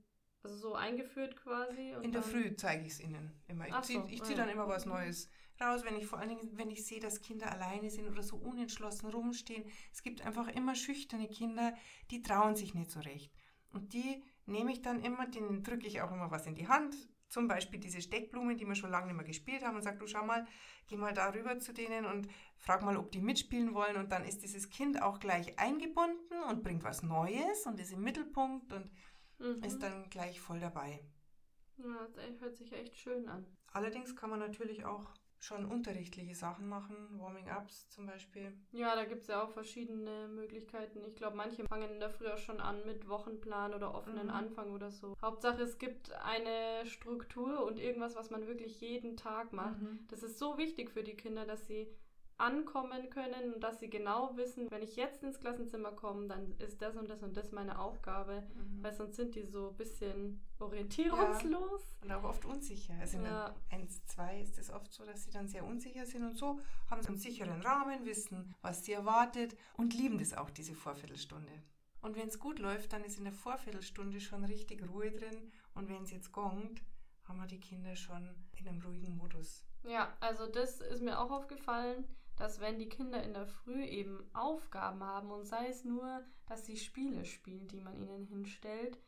also 0.44 0.56
so 0.58 0.76
eingeführt 0.76 1.38
quasi? 1.38 1.94
in 2.02 2.12
der 2.12 2.22
Früh 2.22 2.56
zeige 2.56 2.86
ich 2.86 2.94
es 2.94 3.00
ihnen 3.00 3.32
immer. 3.48 3.68
Ich 3.68 3.82
ziehe 3.82 4.02
so, 4.02 4.24
zieh 4.26 4.36
dann 4.36 4.50
immer 4.50 4.68
was 4.68 4.86
Neues 4.86 5.30
raus, 5.60 5.84
wenn 5.86 5.96
ich 5.96 6.06
vor 6.06 6.20
allen 6.20 6.30
Dingen, 6.30 6.50
wenn 6.58 6.70
ich 6.70 6.86
sehe, 6.86 7.00
dass 7.00 7.22
Kinder 7.22 7.52
alleine 7.52 7.90
sind 7.90 8.08
oder 8.10 8.24
so 8.24 8.36
unentschlossen 8.36 9.10
rumstehen. 9.10 9.64
Es 9.92 10.04
gibt 10.04 10.22
einfach 10.26 10.50
immer 10.50 10.76
schüchterne 10.76 11.28
Kinder, 11.30 11.74
die 12.12 12.22
trauen 12.22 12.56
sich 12.56 12.74
nicht 12.74 12.92
so 12.92 13.00
recht. 13.00 13.32
Und 13.72 13.94
die 13.94 14.22
nehme 14.46 14.72
ich 14.72 14.82
dann 14.82 15.02
immer, 15.02 15.28
denen 15.28 15.64
drücke 15.64 15.88
ich 15.88 16.02
auch 16.02 16.12
immer 16.12 16.30
was 16.30 16.46
in 16.46 16.56
die 16.56 16.68
Hand, 16.68 16.96
zum 17.30 17.48
Beispiel 17.48 17.80
diese 17.80 18.02
Steckblumen, 18.02 18.58
die 18.58 18.66
wir 18.66 18.76
schon 18.76 18.92
lange 18.92 19.08
nicht 19.08 19.16
mehr 19.16 19.26
gespielt 19.26 19.64
haben 19.64 19.76
und 19.76 19.82
sage, 19.82 19.98
du 19.98 20.08
schau 20.08 20.26
mal, 20.26 20.46
geh 20.88 20.98
mal 20.98 21.14
da 21.14 21.30
rüber 21.30 21.60
zu 21.60 21.74
denen 21.74 22.06
und 22.06 22.28
frag 22.58 22.82
mal, 22.82 22.98
ob 22.98 23.12
die 23.12 23.22
mitspielen 23.22 23.74
wollen 23.74 23.98
und 23.98 24.12
dann 24.12 24.24
ist 24.24 24.44
dieses 24.44 24.70
Kind 24.70 25.02
auch 25.02 25.20
gleich 25.20 25.60
eingebunden 25.60 26.42
und 26.50 26.64
bringt 26.64 26.84
was 26.84 27.04
Neues 27.04 27.66
und 27.66 27.80
ist 27.80 27.92
im 27.92 28.02
Mittelpunkt 28.02 28.72
und 28.74 28.92
mhm. 29.40 29.64
ist 29.64 29.80
dann 29.80 30.10
gleich 30.10 30.40
voll 30.40 30.60
dabei. 30.60 31.04
Ja, 31.78 32.08
das 32.16 32.42
hört 32.42 32.56
sich 32.56 32.74
echt 32.74 32.98
schön 32.98 33.28
an. 33.28 33.46
Allerdings 33.72 34.16
kann 34.16 34.30
man 34.30 34.40
natürlich 34.40 34.86
auch 34.86 35.14
schon 35.40 35.66
unterrichtliche 35.66 36.36
Sachen 36.36 36.68
machen, 36.68 36.96
Warming-Ups 37.20 37.90
zum 37.90 38.08
Beispiel. 38.08 38.54
Ja, 38.72 38.96
da 38.96 39.06
gibt 39.06 39.24
es 39.24 39.28
ja 39.28 39.44
auch 39.44 39.52
verschiedene 39.52 40.28
Möglichkeiten. 40.28 41.04
Ich 41.06 41.16
glaube, 41.16 41.38
manche 41.38 41.64
fangen 41.66 41.92
in 41.92 42.00
der 42.00 42.10
Früh 42.10 42.28
auch 42.28 42.38
schon 42.38 42.60
an 42.60 42.86
mit 42.86 43.08
Wochenplan 43.08 43.74
oder 43.74 43.94
offenen 43.94 44.28
mhm. 44.28 44.34
Anfang 44.34 44.72
oder 44.72 44.92
so. 44.92 45.16
Hauptsache, 45.22 45.62
es 45.62 45.78
gibt 45.78 46.12
eine 46.14 46.86
Struktur 46.86 47.66
und 47.66 47.80
irgendwas, 47.80 48.16
was 48.16 48.30
man 48.30 48.48
wirklich 48.48 48.82
jeden 48.82 49.16
Tag 49.16 49.54
macht. 49.54 49.82
Mhm. 49.82 50.00
Das 50.10 50.24
ist 50.24 50.40
so 50.40 50.58
wichtig 50.58 50.92
für 50.92 51.04
die 51.04 51.16
Kinder, 51.16 51.46
dass 51.46 51.68
sie 51.68 51.88
ankommen 52.38 53.10
können 53.10 53.54
und 53.54 53.64
dass 53.64 53.80
sie 53.80 53.90
genau 53.90 54.36
wissen, 54.38 54.70
wenn 54.70 54.84
ich 54.84 54.96
jetzt 54.96 55.24
ins 55.24 55.40
Klassenzimmer 55.40 55.92
komme, 55.92 56.28
dann 56.28 56.54
ist 56.60 56.82
das 56.82 56.96
und 56.96 57.10
das 57.10 57.24
und 57.24 57.36
das 57.36 57.52
meine 57.52 57.80
Aufgabe, 57.80 58.44
mhm. 58.54 58.84
weil 58.84 58.94
sonst 58.94 59.16
sind 59.16 59.36
die 59.36 59.44
so 59.44 59.70
ein 59.70 59.78
bisschen 59.78 60.40
orientierungslos. 60.60 61.82
Ja, 61.82 62.04
und 62.04 62.12
auch 62.12 62.30
oft 62.30 62.46
unsicher. 62.46 62.94
Also 63.00 63.18
ja. 63.18 63.56
in 63.72 63.82
1, 63.82 64.06
2 64.06 64.42
ist 64.42 64.60
es 64.60 64.72
oft 64.72 64.94
so, 64.94 65.04
dass 65.04 65.24
sie 65.24 65.32
dann 65.32 65.48
sehr 65.48 65.66
unsicher 65.66 66.06
sind 66.06 66.24
und 66.24 66.38
so 66.38 66.60
haben 66.90 67.02
sie 67.02 67.10
einen 67.10 67.18
sicheren 67.18 67.62
Rahmen, 67.62 68.06
wissen, 68.06 68.54
was 68.62 68.86
sie 68.86 68.94
erwartet 68.94 69.58
und 69.76 69.96
lieben 69.96 70.20
das 70.20 70.34
auch, 70.34 70.52
diese 70.52 70.76
Vorviertelstunde. 70.76 71.52
Und 72.02 72.16
wenn 72.16 72.28
es 72.28 72.40
gut 72.40 72.60
läuft, 72.60 72.94
dann 72.94 73.04
ist 73.04 73.18
in 73.18 73.24
der 73.24 73.34
Vorviertelstunde 73.34 74.22
schon 74.22 74.46
richtig 74.46 74.88
Ruhe 74.88 75.12
drin 75.12 75.52
und 75.74 75.90
wenn 75.90 76.04
es 76.04 76.12
jetzt 76.12 76.32
gongt, 76.32 76.84
haben 77.28 77.40
wir 77.40 77.48
die 77.48 77.60
Kinder 77.60 77.96
schon 77.96 78.30
in 78.56 78.68
einem 78.68 78.82
ruhigen 78.82 79.18
Modus. 79.18 79.66
Ja, 79.84 80.16
also 80.20 80.46
das 80.48 80.80
ist 80.80 81.02
mir 81.02 81.20
auch 81.20 81.32
aufgefallen 81.32 82.06
dass 82.38 82.60
wenn 82.60 82.80
die 82.80 82.90
Kinder 82.90 83.22
in 83.24 83.34
der 83.34 83.48
Früh 83.48 83.84
eben 83.84 84.30
Aufgaben 84.34 85.04
haben 85.04 85.32
und 85.32 85.46
sei 85.46 85.68
es 85.68 85.84
nur, 85.84 86.24
dass 86.46 86.66
sie 86.66 86.78
Spiele 86.78 87.26
spielen, 87.26 87.68
die 87.68 87.82
man 87.82 88.00
ihnen 88.00 88.26
hinstellt, 88.26 89.00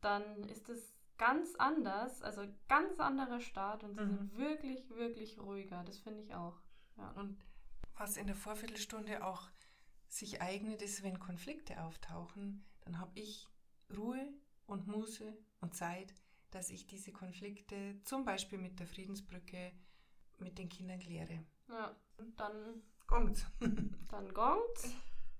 dann 0.00 0.44
ist 0.44 0.68
es 0.68 0.94
ganz 1.18 1.54
anders, 1.56 2.22
also 2.22 2.42
ganz 2.68 3.00
anderer 3.00 3.40
Start 3.40 3.82
und 3.84 3.96
sie 3.96 4.04
mhm. 4.04 4.10
sind 4.10 4.36
wirklich, 4.36 4.88
wirklich 4.90 5.38
ruhiger. 5.38 5.82
Das 5.84 5.98
finde 5.98 6.22
ich 6.22 6.34
auch. 6.34 6.60
Ja. 6.96 7.10
Und 7.12 7.38
was 7.96 8.16
in 8.16 8.26
der 8.26 8.36
Vorviertelstunde 8.36 9.24
auch 9.24 9.50
sich 10.08 10.40
eignet, 10.40 10.82
ist, 10.82 11.02
wenn 11.02 11.18
Konflikte 11.18 11.82
auftauchen, 11.82 12.64
dann 12.84 12.98
habe 12.98 13.12
ich 13.14 13.48
Ruhe 13.96 14.32
und 14.66 14.86
Muße 14.86 15.36
und 15.60 15.74
Zeit, 15.74 16.14
dass 16.50 16.70
ich 16.70 16.86
diese 16.86 17.12
Konflikte 17.12 18.00
zum 18.04 18.24
Beispiel 18.24 18.58
mit 18.58 18.78
der 18.78 18.86
Friedensbrücke 18.86 19.72
mit 20.38 20.58
den 20.58 20.68
Kindern 20.68 21.00
kläre. 21.00 21.44
Ja, 21.68 21.96
dann 22.36 22.82
gongt. 23.06 23.46
dann 24.08 24.32
gongt. 24.32 24.78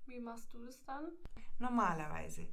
Wie 0.05 0.19
machst 0.19 0.53
du 0.53 0.59
das 0.65 0.83
dann? 0.83 1.11
Normalerweise 1.59 2.47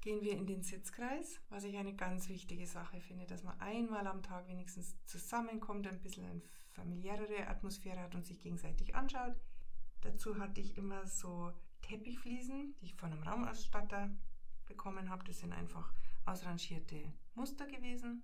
gehen 0.00 0.20
wir 0.22 0.32
in 0.32 0.46
den 0.46 0.62
Sitzkreis, 0.62 1.40
was 1.48 1.64
ich 1.64 1.76
eine 1.76 1.94
ganz 1.94 2.28
wichtige 2.28 2.66
Sache 2.66 3.00
finde, 3.00 3.26
dass 3.26 3.42
man 3.42 3.58
einmal 3.60 4.06
am 4.06 4.22
Tag 4.22 4.48
wenigstens 4.48 4.96
zusammenkommt, 5.04 5.86
ein 5.86 6.00
bisschen 6.00 6.24
eine 6.24 6.42
familiärere 6.70 7.48
Atmosphäre 7.48 8.00
hat 8.00 8.14
und 8.14 8.24
sich 8.26 8.38
gegenseitig 8.38 8.94
anschaut. 8.94 9.34
Dazu 10.00 10.38
hatte 10.38 10.60
ich 10.60 10.76
immer 10.76 11.06
so 11.06 11.52
Teppichfliesen, 11.82 12.74
die 12.80 12.86
ich 12.86 12.94
von 12.94 13.12
einem 13.12 13.22
Raumausstatter 13.22 14.10
bekommen 14.66 15.10
habe. 15.10 15.24
Das 15.24 15.40
sind 15.40 15.52
einfach 15.52 15.92
ausrangierte 16.24 17.12
Muster 17.34 17.66
gewesen. 17.66 18.22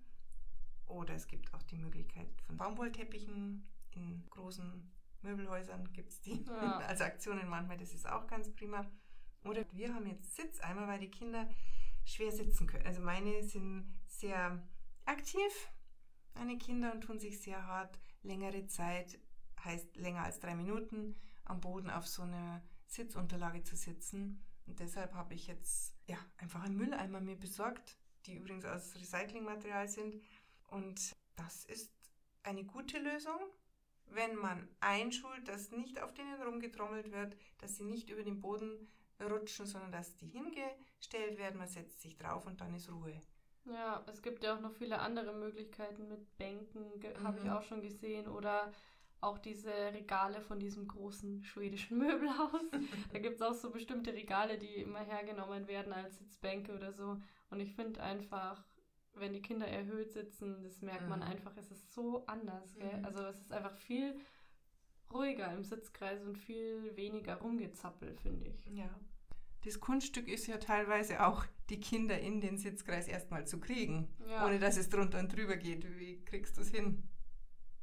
Oder 0.87 1.15
es 1.15 1.27
gibt 1.27 1.53
auch 1.55 1.63
die 1.63 1.77
Möglichkeit 1.77 2.29
von 2.43 2.57
Baumwollteppichen 2.57 3.67
in 3.97 4.25
großen 4.31 4.91
Möbelhäusern 5.23 5.93
gibt 5.93 6.13
es 6.13 6.21
die 6.21 6.45
ja. 6.45 6.79
als 6.89 7.01
Aktionen 7.01 7.49
manchmal. 7.49 7.79
Das 7.79 7.93
ist 7.93 8.09
auch 8.09 8.27
ganz 8.27 8.51
prima. 8.55 8.87
Oder 9.45 9.65
wir 9.73 9.95
haben 9.95 10.07
jetzt 10.07 10.37
Sitzeimer, 10.37 10.87
weil 10.87 11.01
die 11.01 11.11
Kinder 11.11 11.49
schwer 12.05 12.33
sitzen 12.33 12.67
können. 12.67 12.87
Also 12.87 13.01
meine 13.01 13.43
sind 13.43 13.93
sehr 14.07 14.63
aktiv, 15.05 15.53
meine 16.35 16.59
Kinder, 16.59 16.93
und 16.93 17.03
tun 17.03 17.19
sich 17.19 17.41
sehr 17.41 17.67
hart. 17.67 17.99
Längere 18.23 18.67
Zeit 18.67 19.19
heißt 19.65 19.97
länger 19.97 20.25
als 20.25 20.41
drei 20.41 20.55
Minuten 20.55 21.17
am 21.45 21.61
Boden 21.61 21.91
auf 21.91 22.07
so 22.07 22.23
einer 22.23 22.63
Sitzunterlage 22.87 23.63
zu 23.63 23.77
sitzen. 23.77 24.43
Und 24.67 24.81
deshalb 24.81 25.15
habe 25.15 25.35
ich 25.35 25.47
jetzt 25.47 25.95
ja, 26.07 26.17
einfach 26.39 26.63
einen 26.63 26.77
Mülleimer 26.77 27.21
mir 27.21 27.37
besorgt, 27.37 27.99
die 28.27 28.37
übrigens 28.37 28.65
aus 28.65 28.95
Recyclingmaterial 28.97 29.89
sind. 29.89 30.23
Und 30.69 31.17
das 31.37 31.65
ist 31.65 31.93
eine 32.43 32.65
gute 32.65 32.99
Lösung 32.99 33.39
wenn 34.11 34.37
man 34.37 34.69
einschult, 34.81 35.49
dass 35.49 35.71
nicht 35.71 36.01
auf 36.01 36.15
denen 36.15 36.43
rumgetrommelt 36.43 37.11
wird, 37.13 37.37
dass 37.59 37.77
sie 37.77 37.85
nicht 37.85 38.11
über 38.11 38.23
den 38.23 38.41
Boden 38.41 38.89
rutschen, 39.21 39.67
sondern 39.67 39.93
dass 39.93 40.17
die 40.17 40.29
hingestellt 40.29 41.39
werden, 41.39 41.59
man 41.59 41.69
setzt 41.69 42.03
sich 42.03 42.17
drauf 42.17 42.47
und 42.47 42.61
dann 42.61 42.75
ist 42.75 42.91
Ruhe. 42.91 43.21
Ja, 43.67 44.05
es 44.07 44.23
gibt 44.23 44.45
ja 44.45 44.55
auch 44.55 44.61
noch 44.61 44.73
viele 44.73 44.99
andere 44.99 45.33
Möglichkeiten 45.33 46.09
mit 46.09 46.37
Bänken, 46.37 46.83
mhm. 46.99 47.25
habe 47.25 47.39
ich 47.39 47.51
auch 47.51 47.63
schon 47.63 47.81
gesehen, 47.81 48.29
oder 48.29 48.73
auch 49.21 49.39
diese 49.39 49.71
Regale 49.71 50.43
von 50.43 50.61
diesem 50.61 50.87
großen 50.87 51.45
schwedischen 51.45 51.99
Möbelhaus. 52.07 52.61
da 53.13 53.19
gibt 53.19 53.37
es 53.37 53.43
auch 53.43 53.55
so 53.55 53.71
bestimmte 53.71 54.13
Regale, 54.13 54.59
die 54.59 54.83
immer 54.83 55.01
hergenommen 55.01 55.67
werden 55.67 55.93
als 55.93 56.19
Sitzbänke 56.19 56.75
oder 56.75 56.93
so. 56.93 57.19
Und 57.51 57.61
ich 57.61 57.75
finde 57.75 58.03
einfach, 58.03 58.63
wenn 59.17 59.33
die 59.33 59.43
Kinder 59.43 59.67
erhöht 59.67 60.13
sitzen, 60.13 60.63
das 60.63 60.83
merkt 60.83 61.03
mhm. 61.03 61.09
man 61.09 61.23
einfach, 61.23 61.57
es 61.57 61.71
ist 61.71 61.93
so 61.93 62.27
anders. 62.27 62.77
Mhm. 62.77 63.05
Also 63.05 63.21
es 63.25 63.41
ist 63.41 63.53
einfach 63.53 63.77
viel 63.77 64.19
ruhiger 65.13 65.53
im 65.53 65.65
Sitzkreis 65.65 66.23
und 66.23 66.37
viel 66.37 66.97
weniger 66.97 67.37
rumgezappelt, 67.37 68.21
finde 68.21 68.49
ich. 68.49 68.67
Ja. 68.67 68.91
Das 69.65 69.81
Kunststück 69.81 70.29
ist 70.29 70.47
ja 70.47 70.59
teilweise 70.59 71.25
auch, 71.27 71.45
die 71.71 71.81
Kinder 71.81 72.19
in 72.19 72.41
den 72.43 72.59
Sitzkreis 72.59 73.09
erstmal 73.09 73.47
zu 73.47 73.59
kriegen, 73.59 74.15
ja. 74.29 74.45
ohne 74.45 74.59
dass 74.59 74.77
es 74.77 74.91
drunter 74.91 75.19
und 75.19 75.35
drüber 75.35 75.57
geht. 75.57 75.99
Wie 75.99 76.23
kriegst 76.25 76.57
du 76.59 76.61
es 76.61 76.71
hin? 76.71 77.09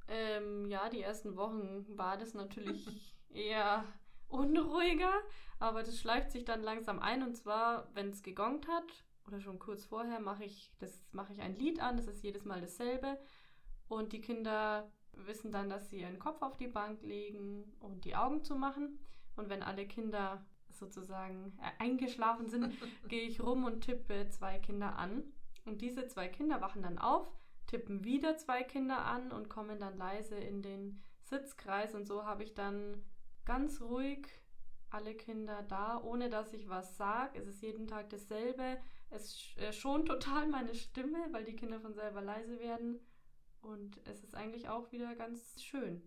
Ähm, 0.07 0.67
ja, 0.67 0.89
die 0.89 1.01
ersten 1.01 1.35
Wochen 1.37 1.85
war 1.97 2.17
das 2.17 2.33
natürlich 2.33 3.15
eher 3.29 3.85
unruhiger, 4.27 5.13
aber 5.59 5.81
das 5.81 5.99
schleift 5.99 6.31
sich 6.31 6.45
dann 6.45 6.61
langsam 6.61 6.99
ein 6.99 7.23
und 7.23 7.35
zwar, 7.35 7.89
wenn 7.95 8.09
es 8.09 8.21
gegongt 8.21 8.67
hat 8.67 9.05
oder 9.27 9.39
schon 9.39 9.59
kurz 9.59 9.85
vorher 9.85 10.19
mache 10.19 10.43
ich 10.43 10.71
das 10.79 11.03
mache 11.11 11.33
ich 11.33 11.41
ein 11.41 11.55
Lied 11.55 11.79
an, 11.81 11.97
das 11.97 12.07
ist 12.07 12.23
jedes 12.23 12.45
Mal 12.45 12.61
dasselbe 12.61 13.19
und 13.87 14.13
die 14.13 14.21
Kinder 14.21 14.91
wissen 15.13 15.51
dann, 15.51 15.69
dass 15.69 15.89
sie 15.89 16.01
ihren 16.01 16.19
Kopf 16.19 16.41
auf 16.41 16.57
die 16.57 16.67
Bank 16.67 17.01
legen 17.01 17.73
und 17.79 18.05
die 18.05 18.15
Augen 18.15 18.43
zu 18.43 18.55
machen 18.55 18.99
und 19.35 19.49
wenn 19.49 19.63
alle 19.63 19.87
Kinder 19.87 20.45
sozusagen 20.69 21.57
eingeschlafen 21.79 22.49
sind, 22.49 22.73
gehe 23.07 23.23
ich 23.23 23.41
rum 23.41 23.65
und 23.65 23.81
tippe 23.81 24.27
zwei 24.29 24.59
Kinder 24.59 24.97
an 24.97 25.23
und 25.65 25.81
diese 25.81 26.07
zwei 26.07 26.27
Kinder 26.27 26.61
wachen 26.61 26.81
dann 26.81 26.97
auf 26.97 27.31
tippen 27.67 28.03
wieder 28.03 28.35
zwei 28.37 28.63
Kinder 28.63 29.05
an 29.05 29.31
und 29.31 29.49
kommen 29.49 29.79
dann 29.79 29.97
leise 29.97 30.35
in 30.35 30.61
den 30.61 31.01
Sitzkreis 31.23 31.95
und 31.95 32.05
so 32.05 32.25
habe 32.25 32.43
ich 32.43 32.53
dann 32.53 33.01
ganz 33.45 33.81
ruhig 33.81 34.27
alle 34.89 35.15
Kinder 35.15 35.63
da, 35.63 36.01
ohne 36.03 36.29
dass 36.29 36.53
ich 36.53 36.67
was 36.67 36.97
sage. 36.97 37.39
Es 37.39 37.47
ist 37.47 37.61
jeden 37.61 37.87
Tag 37.87 38.09
dasselbe. 38.09 38.77
Es 39.11 39.55
äh, 39.57 39.73
schont 39.73 40.07
total 40.07 40.47
meine 40.47 40.73
Stimme, 40.73 41.17
weil 41.31 41.43
die 41.43 41.55
Kinder 41.55 41.79
von 41.79 41.93
selber 41.93 42.21
leise 42.21 42.59
werden. 42.59 42.99
Und 43.61 43.99
es 44.07 44.23
ist 44.23 44.35
eigentlich 44.35 44.69
auch 44.69 44.91
wieder 44.91 45.15
ganz 45.15 45.61
schön. 45.61 46.01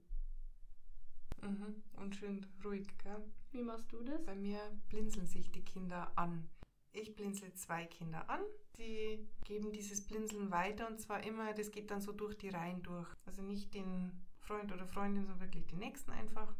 Mhm. 1.42 1.82
Und 1.96 2.16
schön 2.16 2.46
ruhig, 2.64 2.88
gell? 2.98 3.22
Wie 3.52 3.62
machst 3.62 3.92
du 3.92 4.02
das? 4.02 4.24
Bei 4.24 4.34
mir 4.34 4.58
blinzeln 4.88 5.26
sich 5.26 5.52
die 5.52 5.64
Kinder 5.64 6.10
an. 6.16 6.48
Ich 6.92 7.14
blinzel 7.14 7.52
zwei 7.54 7.84
Kinder 7.86 8.28
an. 8.30 8.40
Sie 8.76 9.28
geben 9.44 9.70
dieses 9.70 10.06
Blinzeln 10.06 10.50
weiter 10.50 10.88
und 10.88 10.98
zwar 10.98 11.22
immer, 11.22 11.52
das 11.52 11.70
geht 11.70 11.90
dann 11.90 12.00
so 12.00 12.12
durch 12.12 12.36
die 12.36 12.48
Reihen 12.48 12.82
durch. 12.82 13.08
Also 13.26 13.42
nicht 13.42 13.74
den 13.74 14.24
Freund 14.38 14.72
oder 14.72 14.86
Freundin, 14.86 15.26
sondern 15.26 15.40
wirklich 15.40 15.66
den 15.66 15.78
nächsten 15.78 16.10
einfach. 16.10 16.54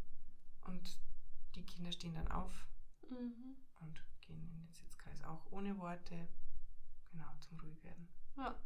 Und 0.67 0.99
die 1.55 1.65
Kinder 1.65 1.91
stehen 1.91 2.13
dann 2.13 2.29
auf 2.29 2.67
mhm. 3.09 3.57
und 3.81 4.05
gehen 4.21 4.41
in 4.41 4.49
den 4.49 4.73
Sitzkreis 4.73 4.84
auch 5.25 5.51
ohne 5.51 5.77
Worte. 5.77 6.27
Genau, 7.11 7.27
zum 7.39 7.59
Ruhigwerden. 7.59 8.07
Ja. 8.37 8.59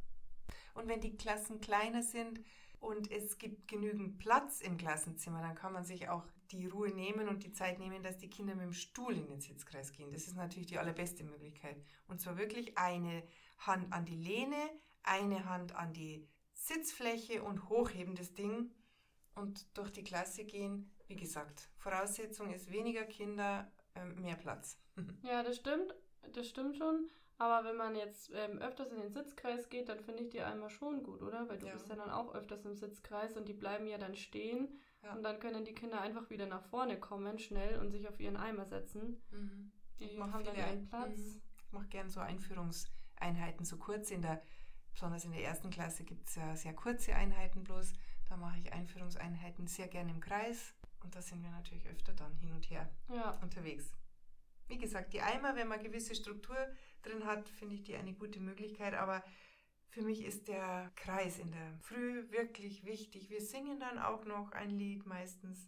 Und 0.73 0.87
wenn 0.87 1.01
die 1.01 1.17
Klassen 1.17 1.61
kleiner 1.61 2.03
sind 2.03 2.39
und 2.79 3.11
es 3.11 3.37
gibt 3.37 3.67
genügend 3.67 4.17
Platz 4.17 4.61
im 4.61 4.77
Klassenzimmer, 4.77 5.41
dann 5.41 5.55
kann 5.55 5.73
man 5.73 5.83
sich 5.83 6.09
auch 6.09 6.25
die 6.51 6.65
Ruhe 6.67 6.89
nehmen 6.89 7.27
und 7.27 7.43
die 7.43 7.51
Zeit 7.51 7.79
nehmen, 7.79 8.01
dass 8.01 8.17
die 8.17 8.29
Kinder 8.29 8.55
mit 8.55 8.65
dem 8.65 8.73
Stuhl 8.73 9.15
in 9.15 9.27
den 9.27 9.41
Sitzkreis 9.41 9.91
gehen. 9.91 10.11
Das 10.11 10.27
ist 10.27 10.35
natürlich 10.35 10.67
die 10.67 10.79
allerbeste 10.79 11.23
Möglichkeit. 11.23 11.83
Und 12.07 12.21
zwar 12.21 12.37
wirklich 12.37 12.77
eine 12.77 13.23
Hand 13.59 13.91
an 13.93 14.05
die 14.05 14.15
Lehne, 14.15 14.69
eine 15.03 15.45
Hand 15.45 15.75
an 15.75 15.93
die 15.93 16.27
Sitzfläche 16.53 17.43
und 17.43 17.69
hochheben 17.69 18.15
das 18.15 18.33
Ding 18.33 18.71
und 19.35 19.77
durch 19.77 19.91
die 19.91 20.03
Klasse 20.03 20.43
gehen. 20.45 20.91
Wie 21.07 21.15
gesagt, 21.15 21.69
Voraussetzung 21.77 22.53
ist 22.53 22.71
weniger 22.71 23.03
Kinder, 23.03 23.71
ähm, 23.95 24.21
mehr 24.21 24.35
Platz. 24.35 24.79
ja, 25.23 25.43
das 25.43 25.57
stimmt. 25.57 25.93
Das 26.33 26.47
stimmt 26.47 26.77
schon. 26.77 27.09
Aber 27.37 27.67
wenn 27.67 27.77
man 27.77 27.95
jetzt 27.95 28.31
ähm, 28.33 28.59
öfters 28.59 28.91
in 28.91 28.99
den 28.99 29.11
Sitzkreis 29.11 29.69
geht, 29.69 29.87
dann 29.87 30.01
finde 30.01 30.23
ich 30.23 30.29
die 30.29 30.41
einmal 30.41 30.69
schon 30.69 31.03
gut, 31.03 31.21
oder? 31.21 31.47
Weil 31.47 31.57
du 31.57 31.67
ja. 31.67 31.73
bist 31.73 31.87
ja 31.87 31.95
dann 31.95 32.09
auch 32.09 32.35
öfters 32.35 32.65
im 32.65 32.75
Sitzkreis 32.75 33.37
und 33.37 33.47
die 33.47 33.53
bleiben 33.53 33.87
ja 33.87 33.97
dann 33.97 34.15
stehen 34.15 34.79
ja. 35.03 35.13
Und 35.13 35.23
dann 35.23 35.39
können 35.39 35.65
die 35.65 35.73
Kinder 35.73 36.01
einfach 36.01 36.29
wieder 36.29 36.45
nach 36.45 36.63
vorne 36.63 36.99
kommen, 36.99 37.39
schnell 37.39 37.79
und 37.79 37.91
sich 37.91 38.07
auf 38.07 38.19
ihren 38.19 38.37
Eimer 38.37 38.65
setzen. 38.65 39.21
Mhm. 39.31 39.71
Die 39.99 40.19
haben 40.19 40.43
dann 40.43 40.55
ihren 40.55 40.87
Platz. 40.87 41.17
Mhm. 41.17 41.41
Ich 41.65 41.71
mache 41.71 41.87
gerne 41.87 42.09
so 42.09 42.19
Einführungseinheiten, 42.19 43.65
so 43.65 43.77
kurz 43.77 44.11
in 44.11 44.21
der, 44.21 44.41
besonders 44.93 45.25
in 45.25 45.31
der 45.31 45.43
ersten 45.43 45.69
Klasse 45.69 46.03
gibt 46.03 46.27
es 46.27 46.35
ja 46.35 46.55
sehr 46.55 46.73
kurze 46.73 47.15
Einheiten 47.15 47.63
bloß. 47.63 47.93
Da 48.27 48.37
mache 48.37 48.59
ich 48.59 48.73
Einführungseinheiten 48.73 49.67
sehr 49.67 49.87
gerne 49.87 50.11
im 50.11 50.19
Kreis. 50.19 50.73
Und 51.01 51.15
da 51.15 51.21
sind 51.21 51.41
wir 51.41 51.51
natürlich 51.51 51.87
öfter 51.87 52.13
dann 52.13 52.35
hin 52.35 52.51
und 52.51 52.69
her 52.69 52.89
ja. 53.09 53.39
unterwegs. 53.41 53.95
Wie 54.69 54.77
gesagt, 54.77 55.13
die 55.13 55.21
Eimer, 55.21 55.55
wenn 55.55 55.67
man 55.67 55.81
gewisse 55.81 56.13
Struktur 56.13 56.55
drin 57.01 57.25
hat, 57.25 57.49
finde 57.49 57.73
ich 57.73 57.83
die 57.83 57.95
eine 57.95 58.13
gute 58.13 58.39
Möglichkeit. 58.39 58.93
Aber 58.93 59.23
für 59.89 60.03
mich 60.03 60.23
ist 60.23 60.47
der 60.47 60.91
Kreis 60.95 61.39
in 61.39 61.51
der 61.51 61.73
Früh 61.81 62.29
wirklich 62.29 62.85
wichtig. 62.85 63.31
Wir 63.31 63.41
singen 63.41 63.79
dann 63.79 63.97
auch 63.97 64.25
noch 64.25 64.51
ein 64.51 64.69
Lied 64.69 65.07
meistens. 65.07 65.67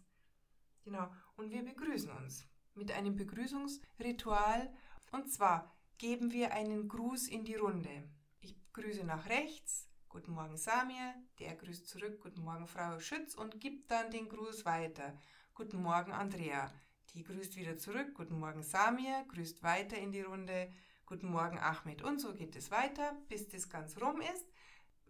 Genau. 0.84 1.10
Und 1.36 1.50
wir 1.50 1.64
begrüßen 1.64 2.10
uns 2.12 2.46
mit 2.74 2.92
einem 2.92 3.16
Begrüßungsritual. 3.16 4.72
Und 5.10 5.28
zwar 5.32 5.76
geben 5.98 6.32
wir 6.32 6.52
einen 6.52 6.88
Gruß 6.88 7.26
in 7.26 7.44
die 7.44 7.56
Runde. 7.56 8.08
Ich 8.40 8.54
grüße 8.72 9.04
nach 9.04 9.28
rechts. 9.28 9.88
Guten 10.08 10.32
Morgen 10.32 10.56
Samir. 10.56 11.14
Der 11.40 11.56
grüßt 11.56 11.88
zurück. 11.88 12.20
Guten 12.20 12.42
Morgen 12.42 12.68
Frau 12.68 13.00
Schütz 13.00 13.34
und 13.34 13.60
gibt 13.60 13.90
dann 13.90 14.12
den 14.12 14.28
Gruß 14.28 14.64
weiter. 14.64 15.18
Guten 15.54 15.82
Morgen 15.82 16.12
Andrea. 16.12 16.72
Die 17.14 17.24
grüßt 17.24 17.56
wieder 17.56 17.76
zurück. 17.76 18.14
Guten 18.14 18.38
Morgen 18.38 18.62
Samir. 18.62 19.26
Grüßt 19.28 19.62
weiter 19.62 19.98
in 19.98 20.12
die 20.12 20.22
Runde. 20.22 20.72
Guten 21.04 21.30
Morgen 21.30 21.58
Ahmed. 21.58 22.00
Und 22.00 22.20
so 22.20 22.32
geht 22.32 22.56
es 22.56 22.70
weiter, 22.70 23.14
bis 23.28 23.48
das 23.48 23.68
ganz 23.68 24.00
rum 24.00 24.22
ist. 24.22 24.46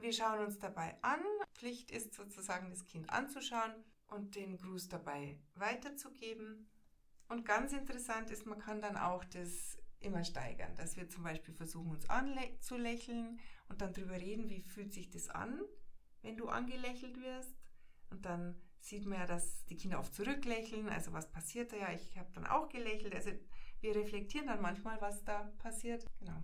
Wir 0.00 0.12
schauen 0.12 0.40
uns 0.40 0.58
dabei 0.58 1.00
an. 1.02 1.20
Pflicht 1.54 1.92
ist 1.92 2.12
sozusagen, 2.14 2.70
das 2.70 2.86
Kind 2.86 3.08
anzuschauen 3.08 3.72
und 4.08 4.34
den 4.34 4.56
Gruß 4.56 4.88
dabei 4.88 5.38
weiterzugeben. 5.54 6.68
Und 7.28 7.44
ganz 7.44 7.72
interessant 7.72 8.30
ist, 8.30 8.46
man 8.46 8.58
kann 8.58 8.82
dann 8.82 8.96
auch 8.96 9.24
das 9.24 9.78
immer 10.00 10.24
steigern, 10.24 10.74
dass 10.74 10.96
wir 10.96 11.08
zum 11.08 11.22
Beispiel 11.22 11.54
versuchen, 11.54 11.92
uns 11.92 12.10
anzulächeln 12.10 13.38
und 13.68 13.80
dann 13.80 13.92
darüber 13.92 14.16
reden, 14.16 14.50
wie 14.50 14.62
fühlt 14.62 14.92
sich 14.92 15.08
das 15.08 15.28
an, 15.28 15.60
wenn 16.22 16.36
du 16.36 16.48
angelächelt 16.48 17.20
wirst. 17.20 17.54
Und 18.10 18.26
dann 18.26 18.60
sieht 18.82 19.06
man 19.06 19.18
ja, 19.18 19.26
dass 19.26 19.64
die 19.66 19.76
Kinder 19.76 19.98
oft 19.98 20.14
zurücklächeln. 20.14 20.88
Also 20.88 21.12
was 21.12 21.30
passiert 21.30 21.72
da 21.72 21.76
ja? 21.76 21.92
Ich 21.92 22.18
habe 22.18 22.30
dann 22.34 22.46
auch 22.46 22.68
gelächelt. 22.68 23.14
Also 23.14 23.30
wir 23.80 23.94
reflektieren 23.94 24.48
dann 24.48 24.60
manchmal, 24.60 25.00
was 25.00 25.24
da 25.24 25.52
passiert. 25.58 26.04
Genau. 26.18 26.42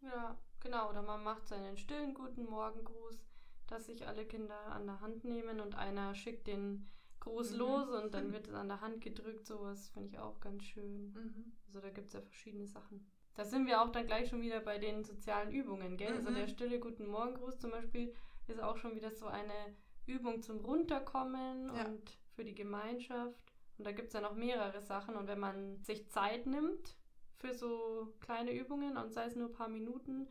Ja, 0.00 0.38
genau. 0.60 0.90
Oder 0.90 1.02
man 1.02 1.22
macht 1.22 1.46
seinen 1.46 1.76
stillen 1.76 2.14
guten 2.14 2.44
Morgengruß, 2.46 3.18
dass 3.66 3.86
sich 3.86 4.06
alle 4.06 4.24
Kinder 4.24 4.58
an 4.66 4.86
der 4.86 5.00
Hand 5.00 5.24
nehmen 5.24 5.60
und 5.60 5.74
einer 5.74 6.14
schickt 6.14 6.46
den 6.46 6.88
Gruß 7.20 7.52
mhm. 7.52 7.58
los 7.58 7.88
und 7.90 8.14
dann 8.14 8.32
wird 8.32 8.48
es 8.48 8.54
an 8.54 8.68
der 8.68 8.80
Hand 8.80 9.02
gedrückt. 9.02 9.46
Sowas 9.46 9.90
finde 9.90 10.08
ich 10.08 10.18
auch 10.18 10.40
ganz 10.40 10.64
schön. 10.64 11.12
Mhm. 11.12 11.52
Also 11.66 11.80
da 11.80 11.90
gibt 11.90 12.08
es 12.08 12.14
ja 12.14 12.22
verschiedene 12.22 12.66
Sachen. 12.66 13.06
Da 13.34 13.44
sind 13.44 13.66
wir 13.66 13.82
auch 13.82 13.90
dann 13.90 14.06
gleich 14.06 14.28
schon 14.28 14.40
wieder 14.40 14.60
bei 14.60 14.78
den 14.78 15.04
sozialen 15.04 15.52
Übungen, 15.52 15.96
gell? 15.96 16.08
Also 16.08 16.22
mhm. 16.22 16.26
Also 16.28 16.40
der 16.40 16.48
stille 16.48 16.80
Guten 16.80 17.06
Morgengruß 17.06 17.58
zum 17.58 17.70
Beispiel 17.70 18.14
ist 18.48 18.60
auch 18.60 18.78
schon 18.78 18.96
wieder 18.96 19.10
so 19.12 19.26
eine 19.26 19.76
Übung 20.10 20.42
zum 20.42 20.58
Runterkommen 20.58 21.74
ja. 21.74 21.84
und 21.86 22.18
für 22.34 22.44
die 22.44 22.54
Gemeinschaft. 22.54 23.52
Und 23.78 23.86
da 23.86 23.92
gibt 23.92 24.08
es 24.08 24.14
ja 24.14 24.20
noch 24.20 24.34
mehrere 24.34 24.82
Sachen. 24.82 25.16
Und 25.16 25.26
wenn 25.26 25.38
man 25.38 25.82
sich 25.82 26.08
Zeit 26.10 26.46
nimmt 26.46 26.96
für 27.36 27.54
so 27.54 28.14
kleine 28.20 28.52
Übungen 28.52 28.96
und 28.96 29.12
sei 29.12 29.24
es 29.24 29.36
nur 29.36 29.48
ein 29.48 29.52
paar 29.52 29.68
Minuten, 29.68 30.28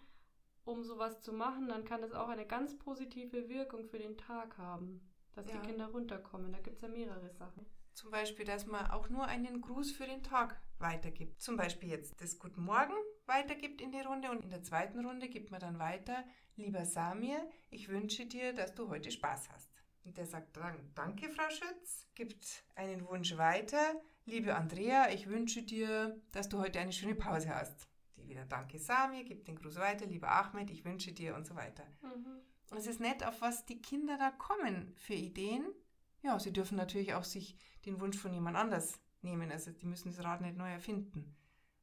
um 0.65 0.83
sowas 0.83 1.21
zu 1.21 1.33
machen, 1.33 1.67
dann 1.67 1.83
kann 1.83 2.01
das 2.01 2.13
auch 2.13 2.29
eine 2.29 2.45
ganz 2.45 2.77
positive 2.77 3.49
Wirkung 3.49 3.85
für 3.85 3.97
den 3.97 4.17
Tag 4.17 4.57
haben, 4.57 5.01
dass 5.33 5.47
ja. 5.47 5.53
die 5.53 5.67
Kinder 5.67 5.87
runterkommen. 5.87 6.51
Da 6.51 6.59
gibt 6.59 6.75
es 6.75 6.81
ja 6.81 6.87
mehrere 6.87 7.31
Sachen. 7.31 7.65
Zum 7.93 8.11
Beispiel, 8.11 8.45
dass 8.45 8.67
man 8.67 8.91
auch 8.91 9.09
nur 9.09 9.25
einen 9.25 9.61
Gruß 9.61 9.91
für 9.91 10.05
den 10.05 10.23
Tag 10.23 10.61
weitergibt. 10.77 11.41
Zum 11.41 11.57
Beispiel 11.57 11.89
jetzt 11.89 12.21
das 12.21 12.39
Guten 12.39 12.61
Morgen 12.61 12.93
weitergibt 13.29 13.79
in 13.79 13.91
die 13.91 14.01
Runde 14.01 14.29
und 14.29 14.43
in 14.43 14.49
der 14.49 14.63
zweiten 14.63 15.05
Runde 15.05 15.29
gibt 15.29 15.51
man 15.51 15.61
dann 15.61 15.79
weiter, 15.79 16.25
lieber 16.57 16.83
Samir, 16.83 17.47
ich 17.69 17.87
wünsche 17.87 18.25
dir, 18.25 18.53
dass 18.53 18.75
du 18.75 18.89
heute 18.89 19.11
Spaß 19.11 19.49
hast. 19.53 19.69
Und 20.03 20.17
der 20.17 20.25
sagt 20.25 20.57
dann, 20.57 20.91
danke, 20.95 21.29
Frau 21.29 21.49
Schütz, 21.49 22.07
gibt 22.15 22.63
einen 22.75 23.07
Wunsch 23.07 23.37
weiter. 23.37 24.01
Liebe 24.25 24.55
Andrea, 24.55 25.09
ich 25.11 25.29
wünsche 25.29 25.61
dir, 25.61 26.19
dass 26.31 26.49
du 26.49 26.59
heute 26.59 26.79
eine 26.79 26.91
schöne 26.91 27.15
Pause 27.15 27.53
hast. 27.53 27.87
Die 28.17 28.27
wieder, 28.27 28.45
danke, 28.45 28.79
Sami, 28.79 29.23
gibt 29.23 29.47
den 29.47 29.55
Gruß 29.55 29.75
weiter. 29.75 30.05
Lieber 30.05 30.31
Ahmed, 30.31 30.71
ich 30.71 30.83
wünsche 30.83 31.11
dir 31.11 31.35
und 31.35 31.45
so 31.45 31.55
weiter. 31.55 31.85
Mhm. 32.01 32.41
Und 32.71 32.77
es 32.77 32.87
ist 32.87 32.99
nett, 32.99 33.23
auf 33.23 33.41
was 33.41 33.65
die 33.65 33.81
Kinder 33.81 34.17
da 34.17 34.31
kommen 34.31 34.93
für 34.97 35.13
Ideen. 35.13 35.65
Ja, 36.21 36.37
sie 36.39 36.53
dürfen 36.53 36.77
natürlich 36.77 37.13
auch 37.13 37.23
sich 37.23 37.55
den 37.85 37.99
Wunsch 38.01 38.17
von 38.17 38.33
jemand 38.33 38.57
anders 38.57 38.99
nehmen. 39.21 39.51
Also 39.51 39.71
die 39.71 39.85
müssen 39.85 40.09
das 40.09 40.23
Rad 40.23 40.41
nicht 40.41 40.57
neu 40.57 40.69
erfinden. 40.69 41.35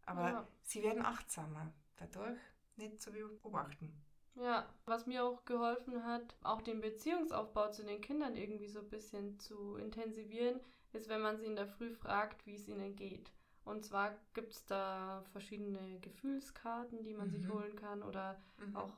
Aber 0.07 0.29
ja. 0.29 0.49
sie 0.63 0.83
werden 0.83 1.05
achtsamer 1.05 1.73
dadurch, 1.97 2.39
nicht 2.77 3.01
zu 3.03 3.13
beobachten. 3.13 3.93
Ja, 4.37 4.69
was 4.85 5.07
mir 5.07 5.25
auch 5.25 5.45
geholfen 5.45 6.05
hat, 6.05 6.37
auch 6.43 6.61
den 6.61 6.81
Beziehungsaufbau 6.81 7.71
zu 7.71 7.85
den 7.85 8.01
Kindern 8.01 8.37
irgendwie 8.37 8.69
so 8.69 8.81
ein 8.81 8.89
bisschen 8.89 9.39
zu 9.39 9.77
intensivieren, 9.77 10.61
ist, 10.93 11.09
wenn 11.09 11.23
man 11.23 11.39
sie 11.39 11.47
in 11.47 11.57
der 11.57 11.67
Früh 11.67 11.91
fragt, 11.91 12.47
wie 12.47 12.55
es 12.55 12.69
ihnen 12.69 12.97
geht. 12.97 13.33
Und 13.65 13.85
zwar 13.85 14.15
gibt 14.35 14.53
es 14.53 14.65
da 14.67 15.25
verschiedene 15.33 15.99
Gefühlskarten, 16.01 17.03
die 17.03 17.15
man 17.15 17.29
mhm. 17.29 17.33
sich 17.33 17.49
holen 17.49 17.75
kann 17.77 18.03
oder 18.03 18.41
mhm. 18.59 18.77
auch 18.77 18.93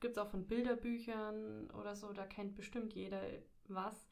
gibt 0.00 0.16
es 0.16 0.22
auch 0.22 0.28
von 0.28 0.46
Bilderbüchern 0.46 1.70
oder 1.70 1.96
so, 1.96 2.12
da 2.12 2.26
kennt 2.26 2.54
bestimmt 2.56 2.94
jeder 2.94 3.22
was. 3.68 4.06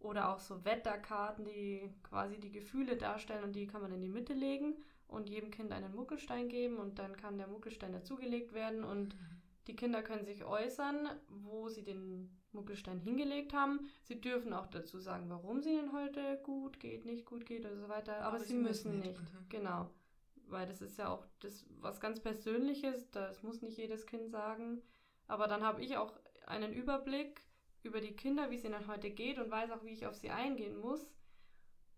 Oder 0.00 0.30
auch 0.30 0.40
so 0.40 0.64
Wetterkarten, 0.64 1.44
die 1.44 1.92
quasi 2.02 2.40
die 2.40 2.50
Gefühle 2.50 2.96
darstellen 2.96 3.44
und 3.44 3.52
die 3.52 3.66
kann 3.66 3.82
man 3.82 3.92
in 3.92 4.00
die 4.00 4.08
Mitte 4.08 4.32
legen 4.32 4.74
und 5.12 5.28
jedem 5.28 5.50
Kind 5.50 5.72
einen 5.72 5.94
Muckelstein 5.94 6.48
geben 6.48 6.78
und 6.78 6.98
dann 6.98 7.16
kann 7.16 7.38
der 7.38 7.46
Muckelstein 7.46 7.92
dazugelegt 7.92 8.52
werden 8.52 8.84
und 8.84 9.14
mhm. 9.14 9.42
die 9.66 9.76
Kinder 9.76 10.02
können 10.02 10.24
sich 10.24 10.44
äußern, 10.44 11.08
wo 11.28 11.68
sie 11.68 11.84
den 11.84 12.30
Muckelstein 12.52 12.98
hingelegt 12.98 13.52
haben. 13.52 13.88
Sie 14.02 14.20
dürfen 14.20 14.52
auch 14.52 14.66
dazu 14.66 14.98
sagen, 14.98 15.28
warum 15.28 15.62
sie 15.62 15.74
denn 15.74 15.92
heute 15.92 16.40
gut 16.42 16.80
geht, 16.80 17.04
nicht 17.04 17.24
gut 17.26 17.46
geht 17.46 17.64
und 17.64 17.78
so 17.78 17.88
weiter, 17.88 18.16
aber, 18.18 18.36
aber 18.36 18.40
sie, 18.40 18.48
sie, 18.48 18.54
müssen 18.54 18.98
nicht. 18.98 19.20
nicht. 19.20 19.34
Mhm. 19.34 19.48
Genau. 19.48 19.90
Weil 20.48 20.66
das 20.66 20.82
ist 20.82 20.98
ja 20.98 21.08
auch 21.08 21.24
das 21.40 21.64
was 21.80 22.00
ganz 22.00 22.20
Persönliches, 22.20 23.10
das 23.10 23.42
muss 23.42 23.62
nicht 23.62 23.78
jedes 23.78 24.06
Kind 24.06 24.30
sagen. 24.30 24.82
Aber 25.26 25.46
dann 25.46 25.62
habe 25.62 25.82
ich 25.82 25.96
auch 25.96 26.12
einen 26.46 26.72
Überblick 26.72 27.40
über 27.82 28.00
die 28.00 28.14
Kinder, 28.14 28.50
wie 28.50 28.56
es 28.56 28.64
ihnen 28.64 28.86
heute 28.86 29.10
geht 29.10 29.38
und 29.38 29.50
weiß 29.50 29.70
auch, 29.70 29.82
wie 29.84 29.92
ich 29.92 30.06
auf 30.06 30.14
sie 30.14 30.30
eingehen 30.30 30.76
muss. 30.76 31.10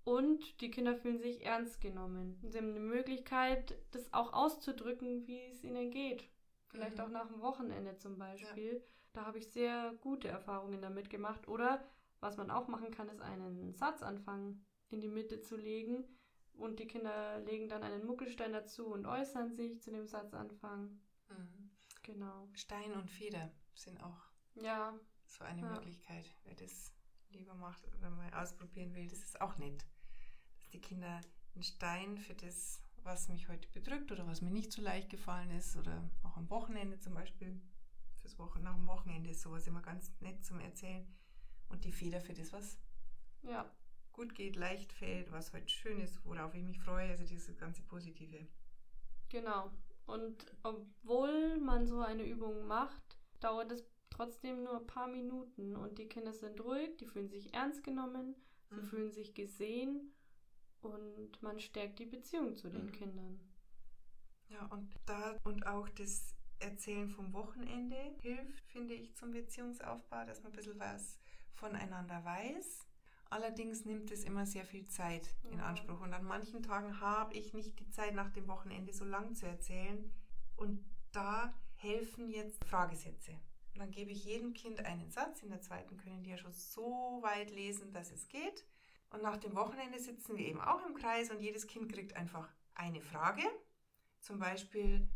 Und 0.05 0.61
die 0.61 0.71
Kinder 0.71 0.95
fühlen 0.95 1.19
sich 1.19 1.45
ernst 1.45 1.81
genommen. 1.81 2.39
Sie 2.43 2.59
haben 2.59 2.71
eine 2.71 2.81
Möglichkeit, 2.81 3.79
das 3.91 4.13
auch 4.13 4.35
auszudrücken, 4.35 5.27
wie 5.27 5.41
es 5.47 5.65
ihnen 5.65 5.91
geht. 5.91 6.29
Vielleicht 6.67 6.99
mhm. 6.99 7.05
auch 7.05 7.09
nach 7.09 7.29
dem 7.29 7.41
Wochenende 7.41 7.97
zum 7.97 8.19
Beispiel. 8.19 8.75
Ja. 8.75 8.81
Da 9.15 9.27
habe 9.27 9.39
ich 9.39 9.51
sehr 9.51 9.95
gute 10.03 10.29
Erfahrungen 10.29 10.83
damit 10.83 11.09
gemacht. 11.09 11.49
Oder 11.49 11.83
was 12.21 12.37
man 12.37 12.51
auch 12.51 12.69
machen 12.69 12.91
kann, 12.91 13.09
ist 13.09 13.23
einen 13.23 13.73
Satzanfang 13.75 14.61
in 14.91 15.01
die 15.01 15.09
Mitte 15.09 15.41
zu 15.41 15.57
legen. 15.57 16.05
Und 16.53 16.81
die 16.81 16.87
Kinder 16.87 17.41
legen 17.41 17.69
dann 17.69 17.83
einen 17.83 18.07
Muckelstein 18.07 18.53
dazu 18.53 18.87
und 18.87 19.07
äußern 19.07 19.55
sich 19.55 19.81
zu 19.81 19.91
dem 19.91 20.07
Satzanfang. 20.07 21.01
Mhm. 21.31 21.71
Genau. 22.03 22.49
Stein 22.53 22.93
und 22.93 23.11
Feder 23.11 23.51
sind 23.75 24.03
auch 24.03 24.21
ja. 24.57 24.99
so 25.27 25.45
eine 25.45 25.63
ja. 25.63 25.73
Möglichkeit. 25.73 26.31
Wer 26.45 26.55
das 26.57 26.93
lieber 27.31 27.55
macht 27.55 27.89
oder 27.97 28.11
mal 28.11 28.33
ausprobieren 28.35 28.95
will, 28.95 29.09
das 29.09 29.21
ist 29.21 29.41
auch 29.41 29.57
nett. 29.57 29.85
Die 30.75 30.81
Kinder 30.81 31.21
einen 31.55 31.63
Stein 31.63 32.19
für 32.19 32.35
das, 32.35 32.83
was 33.05 33.29
mich 33.29 33.49
heute 33.49 33.69
bedrückt 33.69 34.11
oder 34.11 34.27
was 34.27 34.43
mir 34.43 34.51
nicht 34.51 34.73
so 34.73 34.83
leicht 34.83 35.09
gefallen 35.09 35.51
ist 35.53 35.77
oder 35.77 36.03
auch 36.25 36.37
am 36.37 36.51
Wochenende 36.51 36.99
zum 36.99 37.15
Beispiel 37.15 37.61
fürs 38.21 38.41
Wochen 38.41 38.61
nach 38.63 38.75
dem 38.75 38.89
Wochenende 38.89 39.31
ist 39.31 39.43
sowas 39.43 39.69
immer 39.69 39.83
ganz 39.83 40.13
nett 40.21 40.45
zum 40.45 40.59
Erzählen. 40.59 41.07
Und 41.69 41.85
die 41.85 41.93
Feder 41.93 42.21
für 42.21 42.35
das, 42.35 42.53
was 42.53 42.77
ja. 43.43 43.71
gut 44.13 44.35
geht, 44.35 44.57
leicht 44.57 44.93
fällt, 44.93 45.31
was 45.31 45.53
heute 45.53 45.69
schön 45.69 46.01
ist, 46.01 46.25
worauf 46.25 46.53
ich 46.55 46.65
mich 46.65 46.81
freue, 46.81 47.09
also 47.09 47.23
dieses 47.23 47.57
ganze 47.57 47.83
Positive. 47.83 48.45
Genau. 49.29 49.71
Und 50.07 50.45
obwohl 50.65 51.61
man 51.61 51.87
so 51.87 52.01
eine 52.01 52.25
Übung 52.25 52.67
macht, 52.67 53.17
dauert 53.39 53.71
es 53.71 53.85
trotzdem 54.11 54.65
nur 54.65 54.81
ein 54.81 54.87
paar 54.89 55.07
Minuten 55.07 55.77
und 55.77 55.99
die 55.99 56.09
Kinder 56.09 56.33
sind 56.33 56.61
ruhig, 56.61 56.97
die 56.97 57.07
fühlen 57.07 57.29
sich 57.29 57.55
ernst 57.55 57.85
genommen, 57.85 58.35
sie 58.71 58.81
mhm. 58.81 58.87
fühlen 58.87 59.13
sich 59.13 59.35
gesehen 59.35 60.14
und 60.85 61.43
man 61.43 61.61
stärkt 61.61 61.99
die 61.99 62.07
Beziehung 62.07 62.57
zu 62.57 62.69
den 62.69 62.87
mhm. 62.87 62.93
Kindern. 62.93 63.41
Ja, 64.49 64.67
und 64.67 64.95
da 65.07 65.37
und 65.45 65.67
auch 65.67 65.89
das 65.89 66.35
Erzählen 66.61 67.09
vom 67.09 67.33
Wochenende 67.33 67.97
hilft, 68.21 68.67
finde 68.69 68.95
ich, 68.95 69.15
zum 69.17 69.33
Beziehungsaufbau, 69.33 70.25
dass 70.25 70.43
man 70.43 70.53
ein 70.53 70.57
bisschen 70.57 70.79
was 70.79 71.19
voneinander 71.55 72.25
weiß. 72.25 72.87
Allerdings 73.31 73.85
nimmt 73.85 74.11
es 74.11 74.25
immer 74.25 74.47
sehr 74.47 74.65
viel 74.65 74.87
Zeit 74.87 75.35
in 75.51 75.61
Anspruch. 75.61 76.01
Und 76.01 76.13
an 76.13 76.25
manchen 76.25 76.63
Tagen 76.63 77.01
habe 77.01 77.35
ich 77.35 77.53
nicht 77.53 77.79
die 77.81 77.91
Zeit, 77.91 78.15
nach 78.15 78.31
dem 78.31 78.47
Wochenende 78.47 78.93
so 78.93 79.05
lang 79.05 79.35
zu 79.35 79.47
erzählen. 79.47 80.13
Und 80.57 80.85
da 81.13 81.53
helfen 81.75 82.31
jetzt 82.31 82.65
Fragesätze. 82.65 83.33
Und 83.73 83.81
dann 83.81 83.91
gebe 83.91 84.13
ich 84.13 84.25
jedem 84.25 84.55
Kind 84.55 84.85
einen 84.85 85.11
Satz. 85.11 85.43
In 85.43 85.49
der 85.49 85.61
zweiten 85.61 85.97
können 85.97 86.23
die 86.23 86.31
ja 86.31 86.39
schon 86.39 86.53
so 86.53 87.19
weit 87.23 87.51
lesen, 87.51 87.93
dass 87.93 88.13
es 88.13 88.29
geht. 88.29 88.65
Und 89.15 89.23
nach 89.23 89.37
dem 89.37 89.55
Wochenende 89.55 90.01
sitzen 90.01 90.37
wir 90.37 90.45
eben 90.45 90.61
auch 90.61 90.85
im 90.85 90.97
Kreis 90.97 91.31
und 91.31 91.41
jedes 91.41 91.69
Kind 91.69 91.93
kriegt 91.93 92.17
einfach 92.17 92.49
eine 92.75 93.01
Frage. 93.01 93.43
Zum 94.19 94.41
Beispiel, 94.41 95.09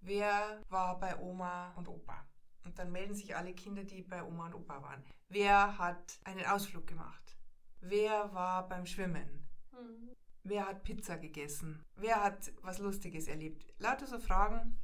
wer 0.00 0.62
war 0.68 1.00
bei 1.00 1.18
Oma 1.18 1.72
und 1.74 1.88
Opa? 1.88 2.24
Und 2.64 2.78
dann 2.78 2.92
melden 2.92 3.16
sich 3.16 3.34
alle 3.34 3.52
Kinder, 3.52 3.82
die 3.82 4.02
bei 4.02 4.22
Oma 4.22 4.46
und 4.46 4.54
Opa 4.54 4.80
waren. 4.80 5.02
Wer 5.28 5.76
hat 5.76 6.20
einen 6.22 6.46
Ausflug 6.46 6.86
gemacht? 6.86 7.36
Wer 7.80 8.32
war 8.32 8.68
beim 8.68 8.86
Schwimmen? 8.86 9.48
Mhm. 9.72 10.14
Wer 10.44 10.68
hat 10.68 10.84
Pizza 10.84 11.18
gegessen? 11.18 11.84
Wer 11.96 12.22
hat 12.22 12.52
was 12.62 12.78
Lustiges 12.78 13.26
erlebt? 13.26 13.66
Lauter 13.78 14.06
so 14.06 14.20
Fragen. 14.20 14.78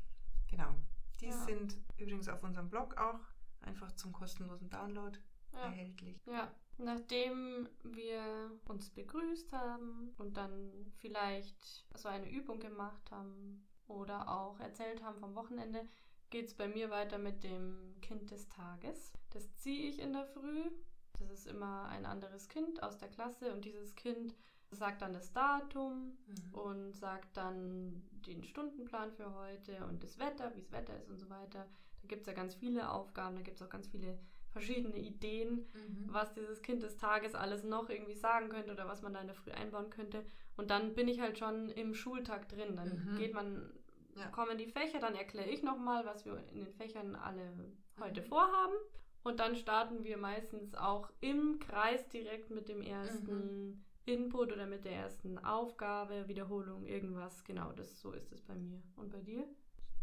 Genau. 0.48 0.74
Die 1.20 1.26
ja. 1.26 1.44
sind 1.44 1.78
übrigens 1.96 2.28
auf 2.28 2.42
unserem 2.42 2.68
Blog 2.68 2.96
auch 2.96 3.20
einfach 3.60 3.92
zum 3.92 4.10
kostenlosen 4.12 4.68
Download 4.68 5.16
ja. 5.52 5.60
erhältlich. 5.60 6.20
Ja. 6.26 6.52
Nachdem 6.78 7.68
wir 7.82 8.52
uns 8.66 8.90
begrüßt 8.90 9.52
haben 9.52 10.14
und 10.16 10.36
dann 10.36 10.70
vielleicht 10.96 11.84
so 11.94 12.08
eine 12.08 12.30
Übung 12.30 12.60
gemacht 12.60 13.10
haben, 13.10 13.64
oder 13.88 14.28
auch 14.28 14.60
erzählt 14.60 15.02
haben 15.02 15.18
vom 15.18 15.34
Wochenende, 15.34 15.88
geht 16.30 16.46
es 16.46 16.54
bei 16.54 16.68
mir 16.68 16.90
weiter 16.90 17.18
mit 17.18 17.42
dem 17.42 17.94
Kind 18.02 18.30
des 18.30 18.48
Tages. 18.48 19.12
Das 19.30 19.54
ziehe 19.56 19.88
ich 19.88 19.98
in 19.98 20.12
der 20.12 20.26
Früh. 20.26 20.70
Das 21.18 21.30
ist 21.30 21.46
immer 21.46 21.86
ein 21.88 22.06
anderes 22.06 22.48
Kind 22.48 22.82
aus 22.82 22.98
der 22.98 23.08
Klasse 23.08 23.52
und 23.52 23.64
dieses 23.64 23.96
Kind 23.96 24.34
sagt 24.70 25.00
dann 25.00 25.14
das 25.14 25.32
Datum 25.32 26.18
mhm. 26.26 26.54
und 26.54 26.92
sagt 26.92 27.36
dann 27.36 28.06
den 28.26 28.44
Stundenplan 28.44 29.10
für 29.12 29.34
heute 29.34 29.84
und 29.86 30.04
das 30.04 30.18
Wetter, 30.18 30.54
wie 30.54 30.60
das 30.60 30.70
Wetter 30.70 30.96
ist 30.98 31.08
und 31.08 31.18
so 31.18 31.30
weiter. 31.30 31.66
Da 32.02 32.06
gibt 32.08 32.20
es 32.20 32.26
ja 32.26 32.34
ganz 32.34 32.54
viele 32.54 32.90
Aufgaben, 32.90 33.36
da 33.36 33.42
gibt 33.42 33.56
es 33.56 33.66
auch 33.66 33.70
ganz 33.70 33.88
viele 33.88 34.18
verschiedene 34.50 34.98
Ideen, 34.98 35.66
mhm. 35.74 36.06
was 36.08 36.32
dieses 36.32 36.62
Kind 36.62 36.82
des 36.82 36.96
Tages 36.96 37.34
alles 37.34 37.64
noch 37.64 37.90
irgendwie 37.90 38.14
sagen 38.14 38.48
könnte 38.48 38.72
oder 38.72 38.88
was 38.88 39.02
man 39.02 39.12
da 39.12 39.20
in 39.20 39.26
der 39.26 39.36
Früh 39.36 39.50
einbauen 39.50 39.90
könnte. 39.90 40.24
Und 40.56 40.70
dann 40.70 40.94
bin 40.94 41.08
ich 41.08 41.20
halt 41.20 41.38
schon 41.38 41.68
im 41.70 41.94
Schultag 41.94 42.48
drin. 42.48 42.74
Dann 42.74 43.12
mhm. 43.12 43.18
geht 43.18 43.34
man, 43.34 43.72
ja. 44.16 44.26
kommen 44.28 44.58
die 44.58 44.66
Fächer, 44.66 44.98
dann 44.98 45.14
erkläre 45.14 45.48
ich 45.48 45.62
nochmal, 45.62 46.04
was 46.06 46.24
wir 46.24 46.42
in 46.52 46.64
den 46.64 46.72
Fächern 46.72 47.14
alle 47.14 47.52
heute 48.00 48.22
mhm. 48.22 48.26
vorhaben. 48.26 48.74
Und 49.22 49.40
dann 49.40 49.56
starten 49.56 50.04
wir 50.04 50.16
meistens 50.16 50.74
auch 50.74 51.10
im 51.20 51.58
Kreis 51.58 52.08
direkt 52.08 52.50
mit 52.50 52.68
dem 52.68 52.82
ersten 52.82 53.66
mhm. 53.66 53.84
Input 54.06 54.52
oder 54.52 54.66
mit 54.66 54.84
der 54.84 54.92
ersten 54.92 55.38
Aufgabe, 55.38 56.28
Wiederholung, 56.28 56.86
irgendwas. 56.86 57.44
Genau, 57.44 57.72
das 57.72 58.00
so 58.00 58.12
ist 58.12 58.32
es 58.32 58.40
bei 58.42 58.54
mir. 58.54 58.80
Und 58.96 59.12
bei 59.12 59.20
dir? 59.20 59.44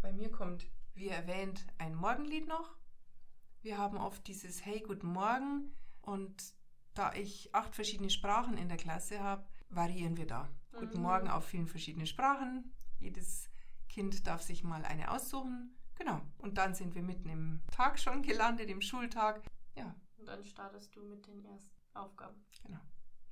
Bei 0.01 0.13
mir 0.13 0.31
kommt, 0.31 0.67
wie 0.93 1.08
erwähnt, 1.08 1.65
ein 1.79 1.95
Morgenlied 1.95 2.47
noch. 2.47 2.75
Wir 3.65 3.80
haben 3.80 3.97
oft 3.97 4.28
dieses 4.28 4.63
Hey, 4.63 4.80
guten 4.80 5.08
Morgen. 5.08 5.75
Und 6.04 6.54
da 6.93 7.12
ich 7.13 7.49
acht 7.56 7.73
verschiedene 7.73 8.12
Sprachen 8.12 8.60
in 8.60 8.67
der 8.67 8.78
Klasse 8.78 9.21
habe, 9.21 9.43
variieren 9.69 10.17
wir 10.17 10.28
da. 10.28 10.43
Mhm. 10.43 10.78
Guten 10.82 11.01
Morgen 11.01 11.28
auf 11.30 11.45
vielen 11.45 11.65
verschiedenen 11.65 12.06
Sprachen. 12.06 12.71
Jedes 12.99 13.49
Kind 13.89 14.28
darf 14.28 14.43
sich 14.43 14.63
mal 14.63 14.86
eine 14.86 15.10
aussuchen. 15.10 15.75
Genau. 15.95 16.21
Und 16.38 16.60
dann 16.60 16.75
sind 16.75 16.93
wir 16.93 17.01
mitten 17.01 17.28
im 17.28 17.63
Tag 17.71 17.97
schon 17.97 18.21
gelandet, 18.21 18.69
im 18.69 18.82
Schultag. 18.82 19.41
Ja. 19.75 19.95
Und 20.17 20.28
dann 20.28 20.43
startest 20.43 20.95
du 20.95 21.01
mit 21.01 21.25
den 21.25 21.43
ersten 21.43 21.75
Aufgaben. 21.95 22.45
Genau. 22.62 22.82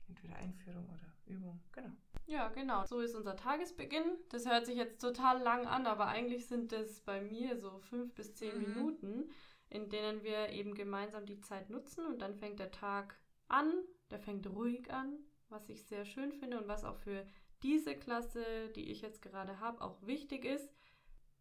Entweder 0.07 0.37
Einführung 0.37 0.89
oder 0.89 1.13
Übung. 1.27 1.61
Genau. 1.73 1.91
Ja, 2.25 2.49
genau. 2.49 2.87
So 2.87 3.01
ist 3.01 3.13
unser 3.13 3.35
Tagesbeginn. 3.35 4.17
Das 4.29 4.47
hört 4.47 4.65
sich 4.65 4.77
jetzt 4.77 4.99
total 4.99 5.43
lang 5.43 5.67
an, 5.67 5.85
aber 5.85 6.07
eigentlich 6.07 6.47
sind 6.47 6.73
es 6.73 7.01
bei 7.01 7.21
mir 7.21 7.59
so 7.59 7.77
fünf 7.77 8.15
bis 8.15 8.33
zehn 8.33 8.57
mhm. 8.57 8.73
Minuten, 8.73 9.29
in 9.73 9.89
denen 9.89 10.23
wir 10.23 10.49
eben 10.49 10.75
gemeinsam 10.75 11.25
die 11.25 11.39
Zeit 11.39 11.69
nutzen 11.69 12.05
und 12.05 12.21
dann 12.21 12.35
fängt 12.35 12.59
der 12.59 12.71
Tag 12.71 13.17
an. 13.47 13.73
Der 14.11 14.19
fängt 14.19 14.47
ruhig 14.47 14.91
an, 14.93 15.17
was 15.49 15.67
ich 15.69 15.83
sehr 15.85 16.05
schön 16.05 16.31
finde 16.31 16.59
und 16.59 16.67
was 16.67 16.83
auch 16.83 16.97
für 16.97 17.25
diese 17.63 17.95
Klasse, 17.95 18.69
die 18.75 18.91
ich 18.91 19.01
jetzt 19.01 19.21
gerade 19.21 19.59
habe, 19.59 19.81
auch 19.81 20.05
wichtig 20.05 20.45
ist. 20.45 20.69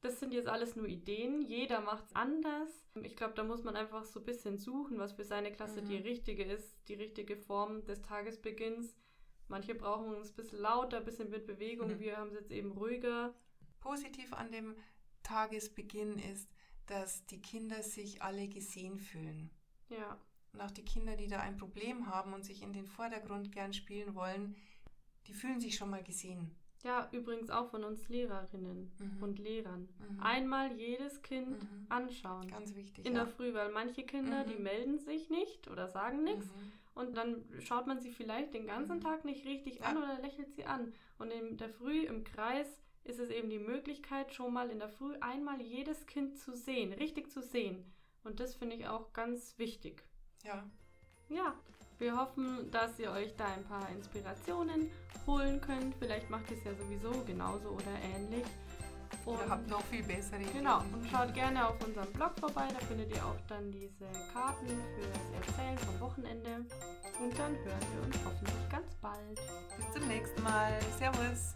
Das 0.00 0.18
sind 0.18 0.32
jetzt 0.32 0.48
alles 0.48 0.74
nur 0.74 0.86
Ideen. 0.86 1.42
Jeder 1.42 1.80
macht 1.80 2.06
es 2.06 2.16
anders. 2.16 2.88
Ich 3.02 3.16
glaube, 3.16 3.34
da 3.34 3.44
muss 3.44 3.62
man 3.62 3.76
einfach 3.76 4.04
so 4.04 4.20
ein 4.20 4.26
bisschen 4.26 4.56
suchen, 4.56 4.98
was 4.98 5.12
für 5.12 5.24
seine 5.24 5.52
Klasse 5.52 5.82
mhm. 5.82 5.86
die 5.86 5.96
richtige 5.96 6.44
ist, 6.44 6.88
die 6.88 6.94
richtige 6.94 7.36
Form 7.36 7.84
des 7.84 8.02
Tagesbeginns. 8.02 8.96
Manche 9.48 9.74
brauchen 9.74 10.14
es 10.14 10.30
ein 10.30 10.36
bisschen 10.36 10.60
lauter, 10.60 10.98
ein 10.98 11.04
bisschen 11.04 11.30
mit 11.30 11.46
Bewegung. 11.46 11.88
Mhm. 11.88 12.00
Wir 12.00 12.16
haben 12.16 12.30
es 12.30 12.34
jetzt 12.34 12.50
eben 12.50 12.72
ruhiger. 12.72 13.34
Positiv 13.80 14.32
an 14.32 14.50
dem 14.50 14.76
Tagesbeginn 15.22 16.18
ist, 16.18 16.51
dass 16.86 17.24
die 17.26 17.40
Kinder 17.40 17.82
sich 17.82 18.22
alle 18.22 18.48
gesehen 18.48 18.98
fühlen. 18.98 19.50
Ja. 19.88 20.18
Und 20.52 20.60
auch 20.60 20.70
die 20.70 20.84
Kinder, 20.84 21.16
die 21.16 21.28
da 21.28 21.40
ein 21.40 21.56
Problem 21.56 22.06
haben 22.08 22.32
und 22.34 22.44
sich 22.44 22.62
in 22.62 22.72
den 22.72 22.86
Vordergrund 22.86 23.52
gern 23.52 23.72
spielen 23.72 24.14
wollen, 24.14 24.54
die 25.26 25.32
fühlen 25.32 25.60
sich 25.60 25.76
schon 25.76 25.90
mal 25.90 26.02
gesehen. 26.02 26.54
Ja, 26.82 27.08
übrigens 27.12 27.48
auch 27.48 27.70
von 27.70 27.84
uns 27.84 28.08
Lehrerinnen 28.08 28.90
Mhm. 28.98 29.22
und 29.22 29.38
Lehrern. 29.38 29.88
Mhm. 30.10 30.20
Einmal 30.20 30.72
jedes 30.72 31.22
Kind 31.22 31.62
Mhm. 31.62 31.86
anschauen. 31.88 32.48
Ganz 32.48 32.74
wichtig. 32.74 33.06
In 33.06 33.14
ja. 33.14 33.20
der 33.24 33.28
Früh, 33.32 33.54
weil 33.54 33.70
manche 33.70 34.02
Kinder, 34.04 34.44
Mhm. 34.44 34.48
die 34.50 34.56
melden 34.62 34.98
sich 34.98 35.30
nicht 35.30 35.68
oder 35.68 35.86
sagen 35.88 36.24
nichts. 36.24 36.46
Mhm. 36.46 36.72
Und 36.94 37.16
dann 37.16 37.44
schaut 37.60 37.86
man 37.86 38.00
sie 38.00 38.10
vielleicht 38.10 38.52
den 38.52 38.66
ganzen 38.66 38.96
Mhm. 38.96 39.02
Tag 39.02 39.24
nicht 39.24 39.46
richtig 39.46 39.76
Ja. 39.78 39.86
an 39.86 39.96
oder 39.98 40.18
lächelt 40.20 40.52
sie 40.54 40.64
an. 40.64 40.92
Und 41.18 41.30
in 41.30 41.56
der 41.56 41.70
Früh 41.70 42.02
im 42.04 42.24
Kreis 42.24 42.66
ist 43.04 43.18
es 43.18 43.30
eben 43.30 43.50
die 43.50 43.58
Möglichkeit, 43.58 44.32
schon 44.32 44.52
mal 44.52 44.70
in 44.70 44.78
der 44.78 44.88
Früh 44.88 45.14
einmal 45.20 45.60
jedes 45.60 46.06
Kind 46.06 46.38
zu 46.38 46.56
sehen, 46.56 46.92
richtig 46.92 47.30
zu 47.30 47.42
sehen. 47.42 47.92
Und 48.24 48.40
das 48.40 48.54
finde 48.54 48.76
ich 48.76 48.86
auch 48.86 49.12
ganz 49.12 49.58
wichtig. 49.58 50.04
Ja. 50.44 50.64
Ja, 51.28 51.54
wir 51.98 52.16
hoffen, 52.16 52.70
dass 52.70 52.98
ihr 52.98 53.10
euch 53.10 53.34
da 53.36 53.46
ein 53.46 53.64
paar 53.64 53.88
Inspirationen 53.90 54.90
holen 55.26 55.60
könnt. 55.60 55.94
Vielleicht 55.96 56.30
macht 56.30 56.50
ihr 56.50 56.56
es 56.56 56.64
ja 56.64 56.74
sowieso 56.74 57.10
genauso 57.24 57.70
oder 57.70 57.92
ähnlich. 58.14 58.44
Und 59.24 59.38
Ihr 59.38 59.48
habt 59.48 59.68
noch 59.68 59.82
viel 59.82 60.02
bessere 60.02 60.40
Ideen. 60.40 60.52
Genau, 60.52 60.80
und 60.80 61.06
schaut 61.10 61.32
gerne 61.34 61.68
auf 61.68 61.84
unserem 61.84 62.12
Blog 62.12 62.32
vorbei, 62.40 62.66
da 62.72 62.78
findet 62.86 63.14
ihr 63.14 63.24
auch 63.24 63.36
dann 63.46 63.70
diese 63.70 64.06
Karten 64.32 64.66
für 64.66 65.06
das 65.12 65.46
Erzählen 65.46 65.78
vom 65.78 66.00
Wochenende. 66.00 66.66
Und 67.20 67.38
dann 67.38 67.54
hören 67.56 67.86
wir 67.94 68.06
uns 68.06 68.16
hoffentlich 68.24 68.68
ganz 68.70 68.94
bald. 68.96 69.40
Bis 69.76 69.92
zum 69.92 70.08
nächsten 70.08 70.42
Mal. 70.42 70.72
Servus. 70.98 71.54